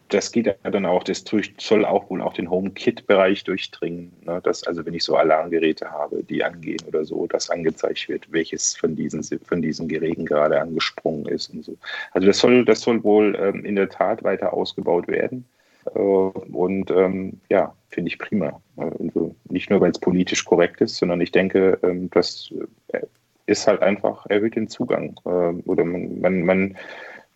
[0.10, 1.24] das geht ja dann auch, das
[1.57, 4.12] soll auch wohl auch den HomeKit-Bereich durchdringen.
[4.26, 4.41] Ne?
[4.43, 8.76] Dass, also wenn ich so Alarmgeräte habe, die angehen oder so, dass angezeigt wird, welches
[8.76, 11.78] von diesen, von diesen Geräten gerade angesprungen ist und so.
[12.12, 15.45] Also das soll, das soll wohl ähm, in der Tat weiter ausgebaut werden.
[15.93, 18.62] Äh, und ähm, ja, finde ich prima.
[18.78, 22.53] Also nicht nur, weil es politisch korrekt ist, sondern ich denke, ähm, das
[22.89, 23.01] äh,
[23.45, 25.16] ist halt einfach erhöht den Zugang.
[25.26, 26.78] Äh, oder man, man, man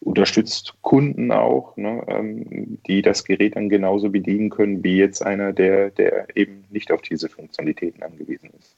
[0.04, 5.54] unterstützt Kunden auch, ne, ähm, die das Gerät dann genauso bedienen können wie jetzt einer,
[5.54, 8.76] der, der eben nicht auf diese Funktionalitäten angewiesen ist.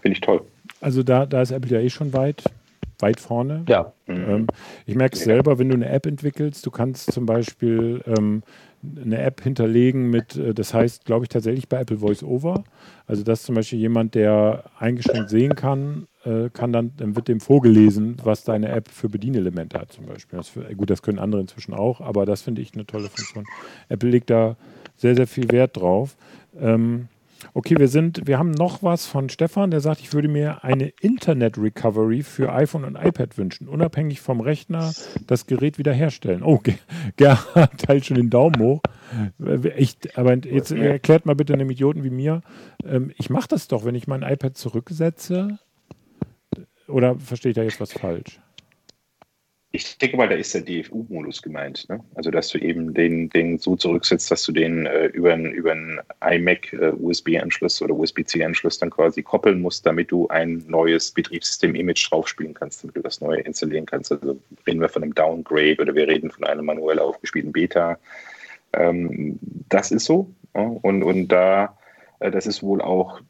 [0.00, 0.42] Finde ich toll.
[0.80, 2.44] Also da, da ist Apple ja eh schon weit,
[2.98, 3.64] weit vorne.
[3.68, 3.92] Ja.
[4.06, 4.46] Ähm,
[4.86, 8.42] ich merke es selber, wenn du eine App entwickelst, du kannst zum Beispiel ähm,
[9.02, 12.64] eine App hinterlegen mit, äh, das heißt, glaube ich, tatsächlich bei Apple Voice Over.
[13.06, 17.40] Also, dass zum Beispiel jemand, der eingeschränkt sehen kann, äh, kann dann, dann wird dem
[17.40, 20.38] vorgelesen, was deine App für Bedienelemente hat, zum Beispiel.
[20.38, 23.44] Das für, gut, das können andere inzwischen auch, aber das finde ich eine tolle Funktion.
[23.88, 24.56] Apple legt da
[24.96, 26.16] sehr, sehr viel Wert drauf.
[26.58, 27.08] Ähm,
[27.52, 30.92] Okay, wir sind, wir haben noch was von Stefan, der sagt, ich würde mir eine
[31.00, 34.92] Internet Recovery für iPhone und iPad wünschen, unabhängig vom Rechner
[35.26, 36.42] das Gerät wiederherstellen.
[36.42, 36.60] Oh,
[37.16, 38.80] Gerhard teilt schon den Daumen hoch.
[39.76, 42.40] Ich, aber jetzt erklärt mal bitte einem Idioten wie mir,
[42.84, 45.58] ähm, ich mache das doch, wenn ich mein iPad zurücksetze.
[46.88, 48.40] Oder verstehe ich da jetzt was falsch?
[49.76, 51.88] Ich denke mal, da ist der DFU-Modus gemeint.
[51.88, 51.98] Ne?
[52.14, 55.72] Also, dass du eben den, den so zurücksetzt, dass du den äh, über einen über
[55.72, 62.84] iMac äh, oder USB-C-Anschluss dann quasi koppeln musst, damit du ein neues Betriebssystem-Image draufspielen kannst,
[62.84, 64.12] damit du das neue installieren kannst.
[64.12, 67.98] Also reden wir von einem Downgrade oder wir reden von einem manuell aufgespielten Beta.
[68.74, 70.30] Ähm, das ist so.
[70.54, 70.62] Ja?
[70.82, 71.76] Und, und da,
[72.20, 73.20] äh, das ist wohl auch,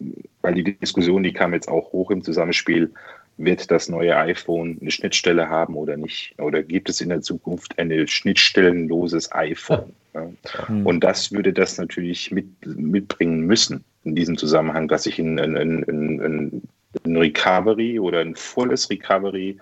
[0.43, 2.93] weil die Diskussion, die kam jetzt auch hoch im Zusammenspiel,
[3.37, 6.35] wird das neue iPhone eine Schnittstelle haben oder nicht?
[6.39, 9.93] Oder gibt es in der Zukunft ein schnittstellenloses iPhone?
[10.15, 10.31] Ja.
[10.69, 10.87] Mhm.
[10.87, 15.57] Und das würde das natürlich mit, mitbringen müssen in diesem Zusammenhang, dass ich ein, ein,
[15.57, 16.63] ein,
[17.05, 19.59] ein Recovery oder ein volles Recovery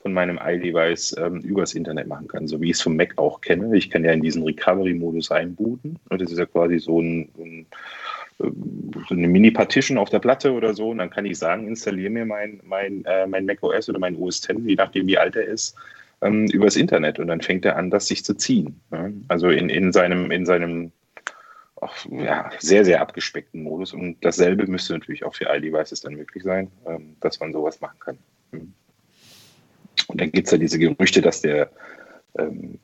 [0.00, 3.40] von meinem iDevice ähm, übers Internet machen kann, so wie ich es vom Mac auch
[3.42, 3.76] kenne.
[3.76, 5.98] Ich kann ja in diesen Recovery-Modus einbooten.
[6.08, 7.66] Und das ist ja quasi so ein, ein
[8.40, 12.24] so eine Mini-Partition auf der Platte oder so und dann kann ich sagen, installiere mir
[12.24, 15.44] mein, mein, äh, mein Mac OS oder mein OS X, je nachdem wie alt er
[15.44, 15.76] ist,
[16.22, 18.80] ähm, übers Internet und dann fängt er an, das sich zu ziehen.
[18.90, 19.10] Ja?
[19.28, 20.92] Also in, in seinem, in seinem
[21.76, 26.42] auch, ja, sehr, sehr abgespeckten Modus und dasselbe müsste natürlich auch für iDevices dann möglich
[26.42, 28.18] sein, ähm, dass man sowas machen kann.
[28.52, 28.72] Hm.
[30.08, 31.70] Und dann gibt es ja diese Gerüchte, dass der
[32.38, 32.78] ähm,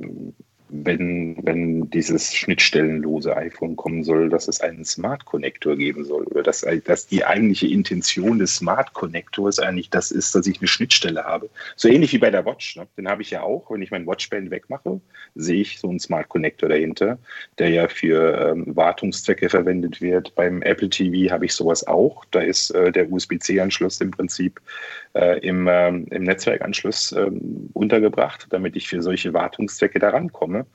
[0.68, 6.42] wenn, wenn dieses schnittstellenlose iPhone kommen soll, dass es einen Smart Connector geben soll oder
[6.42, 11.24] dass, dass die eigentliche Intention des Smart Connectors eigentlich das ist, dass ich eine Schnittstelle
[11.24, 11.48] habe.
[11.76, 12.76] So ähnlich wie bei der Watch.
[12.76, 12.86] Ne?
[12.96, 13.70] Den habe ich ja auch.
[13.70, 15.00] Wenn ich mein Watchband wegmache,
[15.34, 17.18] sehe ich so einen Smart Connector dahinter,
[17.58, 20.34] der ja für ähm, Wartungszwecke verwendet wird.
[20.34, 22.24] Beim Apple TV habe ich sowas auch.
[22.32, 24.60] Da ist äh, der USB-C-Anschluss im Prinzip
[25.18, 30.66] im, ähm, im Netzwerkanschluss ähm, untergebracht, damit ich für solche Wartungszwecke da rankomme.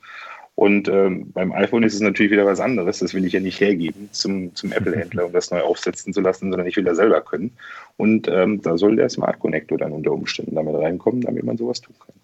[0.54, 2.98] Und ähm, beim iPhone ist es natürlich wieder was anderes.
[2.98, 6.50] Das will ich ja nicht hergeben zum, zum Apple-Händler, um das neu aufsetzen zu lassen,
[6.50, 7.52] sondern ich will das selber können.
[7.96, 11.80] Und ähm, da soll der Smart Connector dann unter Umständen damit reinkommen, damit man sowas
[11.80, 12.14] tun kann.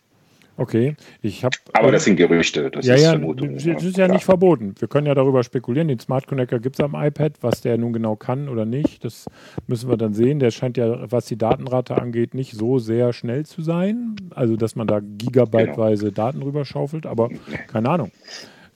[0.58, 1.56] Okay, ich habe.
[1.72, 3.54] Aber das sind Gerüchte, das ja, ist ja, Vermutung.
[3.54, 4.74] Das ist ja, ja nicht verboten.
[4.76, 5.86] Wir können ja darüber spekulieren.
[5.86, 9.26] Den Smart Connector gibt es am iPad, was der nun genau kann oder nicht, das
[9.68, 10.40] müssen wir dann sehen.
[10.40, 14.16] Der scheint ja, was die Datenrate angeht, nicht so sehr schnell zu sein.
[14.34, 16.14] Also, dass man da gigabyteweise genau.
[16.14, 17.30] Daten rüberschaufelt, aber
[17.68, 18.10] keine Ahnung.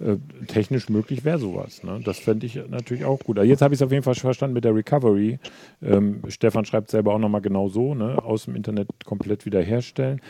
[0.00, 0.16] Äh,
[0.46, 1.82] technisch möglich wäre sowas.
[1.82, 2.00] Ne?
[2.04, 3.38] Das fände ich natürlich auch gut.
[3.38, 5.38] Aber jetzt habe ich es auf jeden Fall verstanden mit der Recovery.
[5.82, 8.22] Ähm, Stefan schreibt selber auch nochmal genau so, ne?
[8.22, 10.20] aus dem Internet komplett wiederherstellen.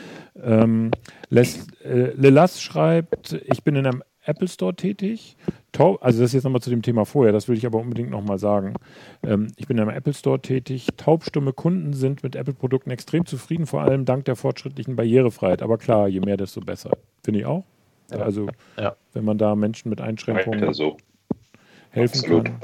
[0.42, 0.90] Ähm,
[1.30, 5.36] Les, äh, Lelas schreibt, ich bin in einem Apple Store tätig.
[5.76, 8.38] Also das ist jetzt nochmal zu dem Thema vorher, das will ich aber unbedingt nochmal
[8.38, 8.74] sagen.
[9.22, 10.88] Ähm, ich bin in einem Apple Store tätig.
[10.96, 15.62] Taubstumme Kunden sind mit Apple-Produkten extrem zufrieden, vor allem dank der fortschrittlichen Barrierefreiheit.
[15.62, 16.90] Aber klar, je mehr, desto besser.
[17.24, 17.64] Finde ich auch.
[18.18, 18.24] Ja.
[18.24, 18.48] Also
[18.78, 18.96] ja.
[19.12, 20.96] wenn man da Menschen mit Einschränkungen so.
[21.90, 22.44] helfen Absolut.
[22.46, 22.60] kann.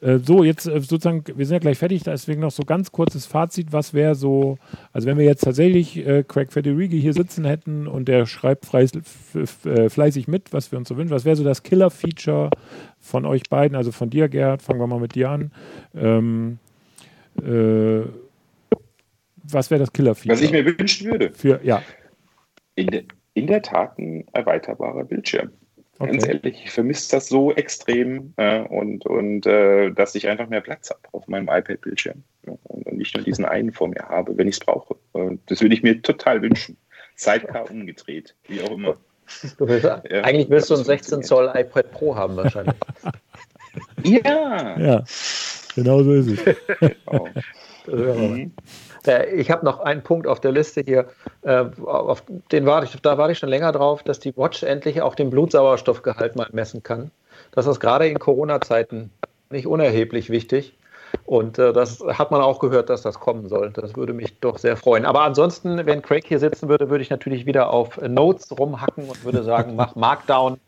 [0.00, 3.26] Äh, so, jetzt äh, sozusagen, wir sind ja gleich fertig, deswegen noch so ganz kurzes
[3.26, 4.58] Fazit, was wäre so,
[4.92, 9.88] also wenn wir jetzt tatsächlich äh, Craig Federighi hier sitzen hätten und der schreibt äh,
[9.88, 12.50] fleißig mit, was wir uns so wünschen, was wäre so das Killer-Feature
[12.98, 15.52] von euch beiden, also von dir, Gerd, fangen wir mal mit dir an.
[15.94, 16.58] Ähm,
[17.40, 18.02] äh,
[19.44, 20.34] was wäre das Killer-Feature?
[20.34, 21.30] Was ich mir wünschen würde?
[21.32, 21.80] Für, ja.
[22.74, 23.04] In, de,
[23.36, 25.50] in der Tat ein erweiterbarer Bildschirm.
[25.98, 26.10] Okay.
[26.10, 30.60] Ganz ehrlich, ich vermisse das so extrem äh, und, und äh, dass ich einfach mehr
[30.62, 34.36] Platz habe auf meinem iPad-Bildschirm ja, und, und, nicht nur diesen einen vor mir habe,
[34.36, 34.96] wenn ich es brauche.
[35.14, 36.76] Äh, das würde ich mir total wünschen.
[37.14, 38.96] Sidecar umgedreht, wie auch immer.
[39.58, 42.76] Du willst, ja, eigentlich willst du ein 16 Zoll iPad Pro haben wahrscheinlich.
[44.04, 44.78] ja.
[44.78, 45.04] Ja,
[45.74, 46.56] genau so ist es.
[47.06, 47.28] oh.
[49.06, 49.38] Mhm.
[49.38, 51.06] Ich habe noch einen Punkt auf der Liste hier,
[51.42, 55.02] äh, auf den warte ich, da warte ich schon länger drauf, dass die Watch endlich
[55.02, 57.10] auch den Blutsauerstoffgehalt mal messen kann.
[57.52, 59.10] Das ist gerade in Corona-Zeiten
[59.50, 60.76] nicht unerheblich wichtig.
[61.24, 63.70] Und äh, das hat man auch gehört, dass das kommen soll.
[63.70, 65.04] Das würde mich doch sehr freuen.
[65.04, 69.24] Aber ansonsten, wenn Craig hier sitzen würde, würde ich natürlich wieder auf Notes rumhacken und
[69.24, 70.58] würde sagen, mach Markdown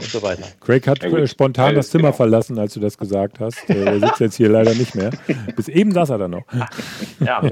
[0.00, 0.44] und so weiter.
[0.60, 2.16] Craig hat ja, spontan das Zimmer genau.
[2.16, 3.68] verlassen, als du das gesagt hast.
[3.68, 5.10] Äh, er sitzt jetzt hier leider nicht mehr.
[5.56, 6.44] Bis eben saß er da noch.
[7.20, 7.42] Ja,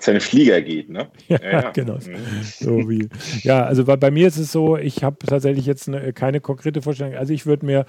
[0.00, 1.08] seine Flieger geht, ne?
[1.28, 1.70] Ja, ja.
[1.70, 1.94] genau.
[1.94, 2.42] Mhm.
[2.42, 3.08] So wie,
[3.42, 6.82] ja, also bei, bei, mir ist es so, ich habe tatsächlich jetzt eine, keine konkrete
[6.82, 7.14] Vorstellung.
[7.14, 7.86] Also ich würde mir,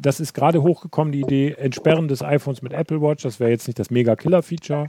[0.00, 3.22] das ist gerade hochgekommen, die Idee, Entsperren des iPhones mit Apple Watch.
[3.22, 4.86] Das wäre jetzt nicht das Mega-Killer-Feature,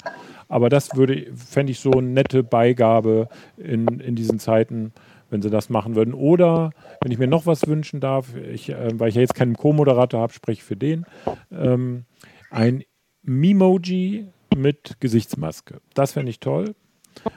[0.48, 4.94] aber das würde, fände ich so eine nette Beigabe in, in diesen Zeiten
[5.32, 6.14] wenn sie das machen würden.
[6.14, 6.72] Oder
[7.02, 10.20] wenn ich mir noch was wünschen darf, ich, äh, weil ich ja jetzt keinen Co-Moderator
[10.22, 11.06] habe, spreche ich für den,
[11.52, 12.06] ähm,
[12.52, 12.84] ein
[13.24, 15.82] Memoji mit Gesichtsmaske.
[15.94, 16.76] Das fände ich toll.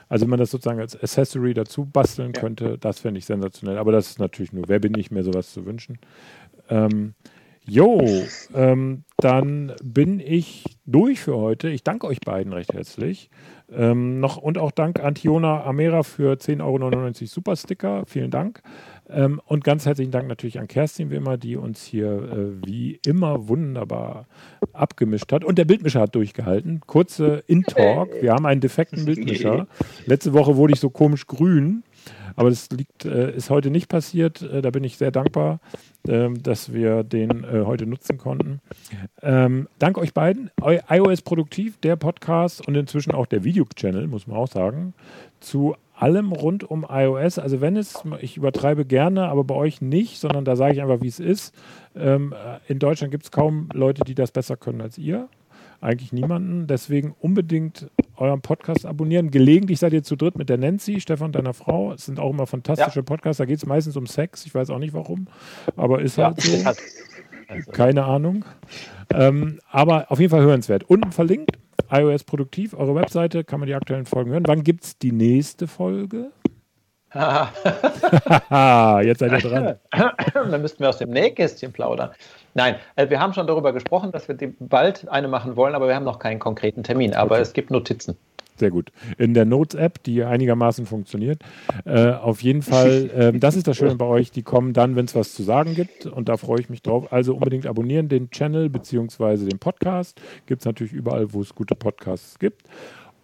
[0.09, 2.41] Also wenn man das sozusagen als Accessory dazu basteln ja.
[2.41, 3.77] könnte, das fände ich sensationell.
[3.77, 5.99] Aber das ist natürlich nur, wer bin ich, mir sowas zu wünschen.
[6.69, 7.13] Ähm,
[7.63, 8.01] jo,
[8.53, 11.69] ähm, dann bin ich durch für heute.
[11.69, 13.29] Ich danke euch beiden recht herzlich.
[13.71, 18.03] Ähm, noch und auch Dank Antiona Amera für 10,99 Euro Supersticker.
[18.05, 18.61] Vielen Dank.
[19.09, 22.99] Ähm, und ganz herzlichen Dank natürlich an Kerstin, wie immer, die uns hier äh, wie
[23.05, 24.27] immer wunderbar
[24.73, 25.43] abgemischt hat.
[25.43, 26.81] Und der Bildmischer hat durchgehalten.
[26.85, 28.09] Kurze In-Talk.
[28.21, 29.67] Wir haben einen defekten Bildmischer.
[30.05, 31.83] Letzte Woche wurde ich so komisch grün.
[32.35, 34.41] Aber das liegt, äh, ist heute nicht passiert.
[34.41, 35.59] Äh, da bin ich sehr dankbar,
[36.07, 38.61] äh, dass wir den äh, heute nutzen konnten.
[39.21, 40.51] Ähm, dank euch beiden.
[40.61, 44.93] iOS Produktiv, der Podcast und inzwischen auch der Video-Channel, muss man auch sagen,
[45.39, 47.39] zu allem rund um iOS.
[47.39, 51.01] Also wenn es, ich übertreibe gerne, aber bei euch nicht, sondern da sage ich einfach,
[51.01, 51.55] wie es ist.
[51.95, 55.29] Ähm, äh, in Deutschland gibt es kaum Leute, die das besser können als ihr.
[55.81, 56.67] Eigentlich niemanden.
[56.67, 59.31] Deswegen unbedingt euren Podcast abonnieren.
[59.31, 61.93] Gelegentlich seid ihr zu dritt mit der Nancy, Stefan, deiner Frau.
[61.93, 63.03] Es sind auch immer fantastische ja.
[63.03, 63.37] Podcasts.
[63.37, 64.45] Da geht es meistens um Sex.
[64.45, 65.27] Ich weiß auch nicht warum,
[65.75, 66.25] aber ist ja.
[66.25, 67.71] halt so.
[67.71, 68.45] Keine Ahnung.
[69.13, 70.83] Ähm, aber auf jeden Fall hörenswert.
[70.89, 71.51] Unten verlinkt
[71.91, 74.43] iOS Produktiv, eure Webseite, kann man die aktuellen Folgen hören.
[74.47, 76.31] Wann gibt es die nächste Folge?
[79.05, 79.75] Jetzt seid ihr dran.
[80.33, 82.09] Dann müssten wir aus dem Nähkästchen plaudern.
[82.53, 85.95] Nein, also wir haben schon darüber gesprochen, dass wir bald eine machen wollen, aber wir
[85.95, 87.13] haben noch keinen konkreten Termin.
[87.13, 87.41] Aber okay.
[87.41, 88.17] es gibt Notizen.
[88.57, 88.91] Sehr gut.
[89.17, 91.41] In der Notes-App, die einigermaßen funktioniert.
[91.85, 95.05] Äh, auf jeden Fall, äh, das ist das Schöne bei euch, die kommen dann, wenn
[95.05, 96.05] es was zu sagen gibt.
[96.05, 97.11] Und da freue ich mich drauf.
[97.11, 99.49] Also unbedingt abonnieren den Channel bzw.
[99.49, 100.21] den Podcast.
[100.45, 102.63] Gibt es natürlich überall, wo es gute Podcasts gibt.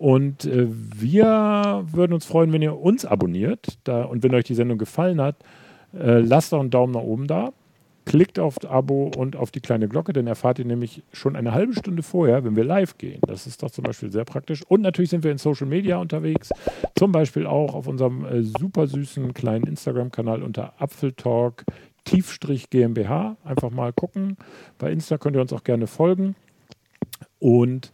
[0.02, 3.78] Und äh, wir würden uns freuen, wenn ihr uns abonniert.
[3.84, 5.36] Da, und wenn euch die Sendung gefallen hat,
[5.93, 7.54] äh, lasst doch einen Daumen nach oben da.
[8.06, 11.54] Klickt auf das Abo und auf die kleine Glocke, dann erfahrt ihr nämlich schon eine
[11.54, 13.20] halbe Stunde vorher, wenn wir live gehen.
[13.28, 14.64] Das ist doch zum Beispiel sehr praktisch.
[14.68, 16.49] Und natürlich sind wir in Social Media unterwegs,
[16.97, 21.64] zum Beispiel auch auf unserem äh, super süßen kleinen Instagram-Kanal unter Apfeltalk
[22.06, 23.38] Tiefstrich GmbH.
[23.43, 24.38] Einfach mal gucken.
[24.80, 26.34] Bei Insta könnt ihr uns auch gerne folgen.
[27.38, 27.91] Und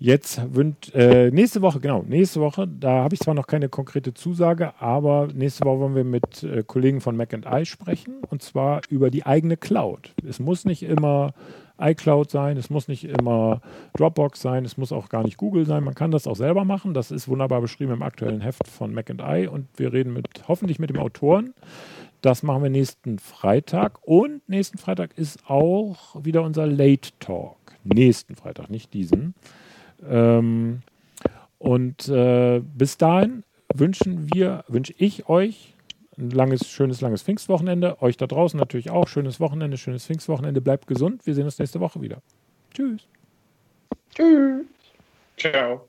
[0.00, 4.14] Jetzt wünscht äh, nächste Woche, genau, nächste Woche, da habe ich zwar noch keine konkrete
[4.14, 8.40] Zusage, aber nächste Woche wollen wir mit äh, Kollegen von Mac and I sprechen und
[8.40, 10.14] zwar über die eigene Cloud.
[10.24, 11.32] Es muss nicht immer
[11.80, 13.60] iCloud sein, es muss nicht immer
[13.96, 15.84] Dropbox sein, es muss auch gar nicht Google sein.
[15.84, 16.94] Man kann das auch selber machen.
[16.94, 20.26] Das ist wunderbar beschrieben im aktuellen Heft von Mac and I und wir reden mit
[20.48, 21.54] hoffentlich mit dem Autoren.
[22.20, 27.56] Das machen wir nächsten Freitag und nächsten Freitag ist auch wieder unser Late Talk.
[27.84, 29.34] Nächsten Freitag, nicht diesen.
[30.06, 30.82] Ähm,
[31.58, 33.44] und äh, bis dahin
[33.74, 35.74] wünschen wir, wünsche ich euch
[36.16, 38.02] ein langes, schönes, langes Pfingstwochenende.
[38.02, 39.08] Euch da draußen natürlich auch.
[39.08, 40.60] Schönes Wochenende, schönes Pfingstwochenende.
[40.60, 41.26] Bleibt gesund.
[41.26, 42.18] Wir sehen uns nächste Woche wieder.
[42.74, 43.06] Tschüss.
[44.14, 44.66] Tschüss.
[45.36, 45.88] Ciao.